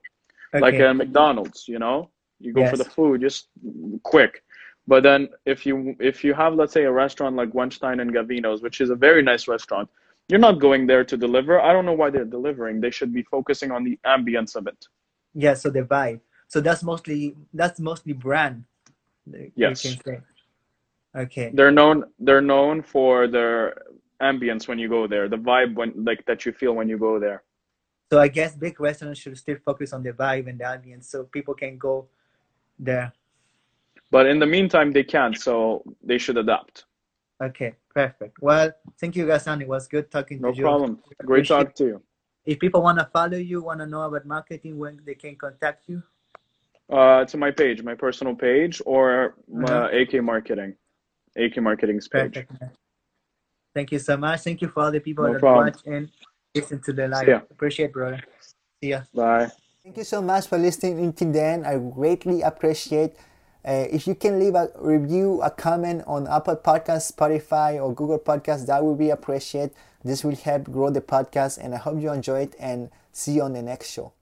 Like 0.54 0.76
okay, 0.76 0.84
at 0.86 0.96
McDonald's, 0.96 1.68
you 1.68 1.80
know, 1.80 2.10
you 2.42 2.54
go 2.54 2.68
for 2.70 2.78
the 2.78 2.86
food 2.86 3.22
just 3.22 3.48
quick. 4.04 4.44
But 4.88 5.04
then 5.04 5.30
if 5.46 5.66
you 5.66 5.96
if 6.00 6.24
you 6.24 6.34
have 6.34 6.56
let's 6.56 6.74
say 6.74 6.84
a 6.84 6.92
restaurant 6.92 7.36
like 7.36 7.54
Weinstein 7.54 8.00
and 8.00 8.14
Gavino's, 8.14 8.62
which 8.62 8.82
is 8.82 8.90
a 8.90 8.96
very 8.96 9.22
nice 9.22 9.48
restaurant, 9.48 9.90
you're 10.30 10.40
not 10.40 10.60
going 10.60 10.88
there 10.88 11.04
to 11.04 11.18
deliver. 11.18 11.62
I 11.62 11.72
don't 11.74 11.86
know 11.86 11.94
why 11.94 12.10
they're 12.10 12.26
delivering. 12.26 12.82
They 12.82 12.92
should 12.92 13.14
be 13.14 13.24
focusing 13.24 13.72
on 13.72 13.84
the 13.84 14.00
ambience 14.06 14.56
of 14.56 14.68
it. 14.68 14.88
yeah. 15.34 15.54
So 15.54 15.70
the 15.70 15.84
vibe. 15.84 16.22
So 16.48 16.60
that's 16.60 16.84
mostly 16.84 17.36
that's 17.54 17.80
mostly 17.80 18.14
brand. 18.14 18.66
Yes. 19.56 19.98
Okay. 21.16 21.52
They're 21.54 21.72
known 21.72 22.06
they're 22.20 22.42
known 22.42 22.82
for 22.82 23.28
their 23.28 23.84
ambience 24.22 24.68
when 24.68 24.80
you 24.80 24.88
go 24.88 25.08
there, 25.08 25.28
the 25.28 25.38
vibe 25.38 25.76
when 25.76 25.94
like 26.06 26.26
that 26.26 26.46
you 26.46 26.52
feel 26.52 26.74
when 26.74 26.88
you 26.90 26.98
go 26.98 27.20
there. 27.20 27.44
So 28.12 28.20
I 28.20 28.28
guess 28.28 28.56
big 28.56 28.80
restaurants 28.80 29.20
should 29.22 29.38
still 29.38 29.58
focus 29.66 29.94
on 29.94 30.04
the 30.04 30.12
vibe 30.12 30.50
and 30.50 30.60
the 30.60 30.66
ambience, 30.66 31.06
so 31.06 31.24
people 31.24 31.54
can 31.54 31.78
go 31.78 32.08
there. 32.82 33.14
But 34.10 34.26
in 34.26 34.40
the 34.40 34.46
meantime, 34.46 34.92
they 34.92 35.04
can't, 35.04 35.38
so 35.38 35.84
they 36.04 36.18
should 36.18 36.38
adapt. 36.38 36.86
Okay, 37.42 37.74
perfect. 37.94 38.38
Well, 38.42 38.72
thank 39.00 39.16
you, 39.16 39.26
Gassan. 39.26 39.62
It 39.62 39.68
was 39.68 39.88
good 39.88 40.12
talking 40.12 40.42
No 40.42 40.52
to 40.52 40.58
you. 40.58 40.64
No 40.64 40.70
problem. 40.70 41.00
Great 41.26 41.48
talk 41.48 41.74
to 41.76 41.86
you. 41.86 42.02
If 42.46 42.60
people 42.60 42.82
want 42.82 43.00
to 43.00 43.06
follow 43.14 43.38
you, 43.38 43.64
want 43.64 43.80
to 43.80 43.88
know 43.88 44.02
about 44.02 44.26
marketing, 44.26 44.78
when 44.78 45.00
they 45.06 45.16
can 45.16 45.36
contact 45.36 45.86
you. 45.88 46.04
Uh, 46.92 47.24
to 47.26 47.38
my 47.38 47.52
page, 47.52 47.82
my 47.84 47.96
personal 47.96 48.36
page, 48.36 48.82
or 48.86 49.36
Uh-huh. 49.64 49.86
uh, 49.86 50.00
AK 50.00 50.22
Marketing, 50.22 50.76
AK 51.38 51.58
Marketing's 51.62 52.08
page. 52.08 52.34
Perfect. 52.34 52.52
Thank 53.74 53.92
you 53.94 54.00
so 54.00 54.18
much. 54.18 54.42
Thank 54.42 54.62
you 54.62 54.68
for 54.68 54.84
all 54.84 54.92
the 54.92 55.00
people 55.00 55.24
No 55.26 55.32
that 55.34 55.40
problem. 55.40 55.68
watch 55.68 55.82
and 55.86 56.10
listen 56.54 56.82
to 56.82 56.92
the 56.92 57.08
live. 57.08 57.44
Appreciate, 57.50 57.94
brother. 57.94 58.20
See 58.84 58.90
ya. 58.90 59.02
Bye. 59.14 59.50
Thank 59.84 59.98
you 59.98 60.04
so 60.04 60.22
much 60.22 60.46
for 60.46 60.60
listening 60.60 61.00
until 61.00 61.32
then. 61.32 61.66
I 61.66 61.80
greatly 61.80 62.44
appreciate 62.44 63.16
uh, 63.66 63.88
if 63.90 64.06
you 64.06 64.14
can 64.14 64.40
leave 64.40 64.54
a 64.54 64.70
review, 64.78 65.42
a 65.42 65.50
comment 65.50 66.04
on 66.06 66.28
Apple 66.28 66.56
Podcasts, 66.56 67.12
Spotify, 67.12 67.82
or 67.82 67.92
Google 67.92 68.20
Podcasts. 68.20 68.68
That 68.68 68.84
would 68.84 69.00
be 69.00 69.10
appreciated. 69.10 69.74
This 70.04 70.24
will 70.24 70.36
help 70.36 70.66
grow 70.66 70.92
the 70.92 71.02
podcast, 71.02 71.58
and 71.58 71.74
I 71.74 71.78
hope 71.78 72.00
you 72.00 72.12
enjoy 72.12 72.42
it. 72.42 72.56
And 72.60 72.92
see 73.12 73.34
you 73.34 73.42
on 73.42 73.54
the 73.54 73.64
next 73.64 73.90
show. 73.90 74.14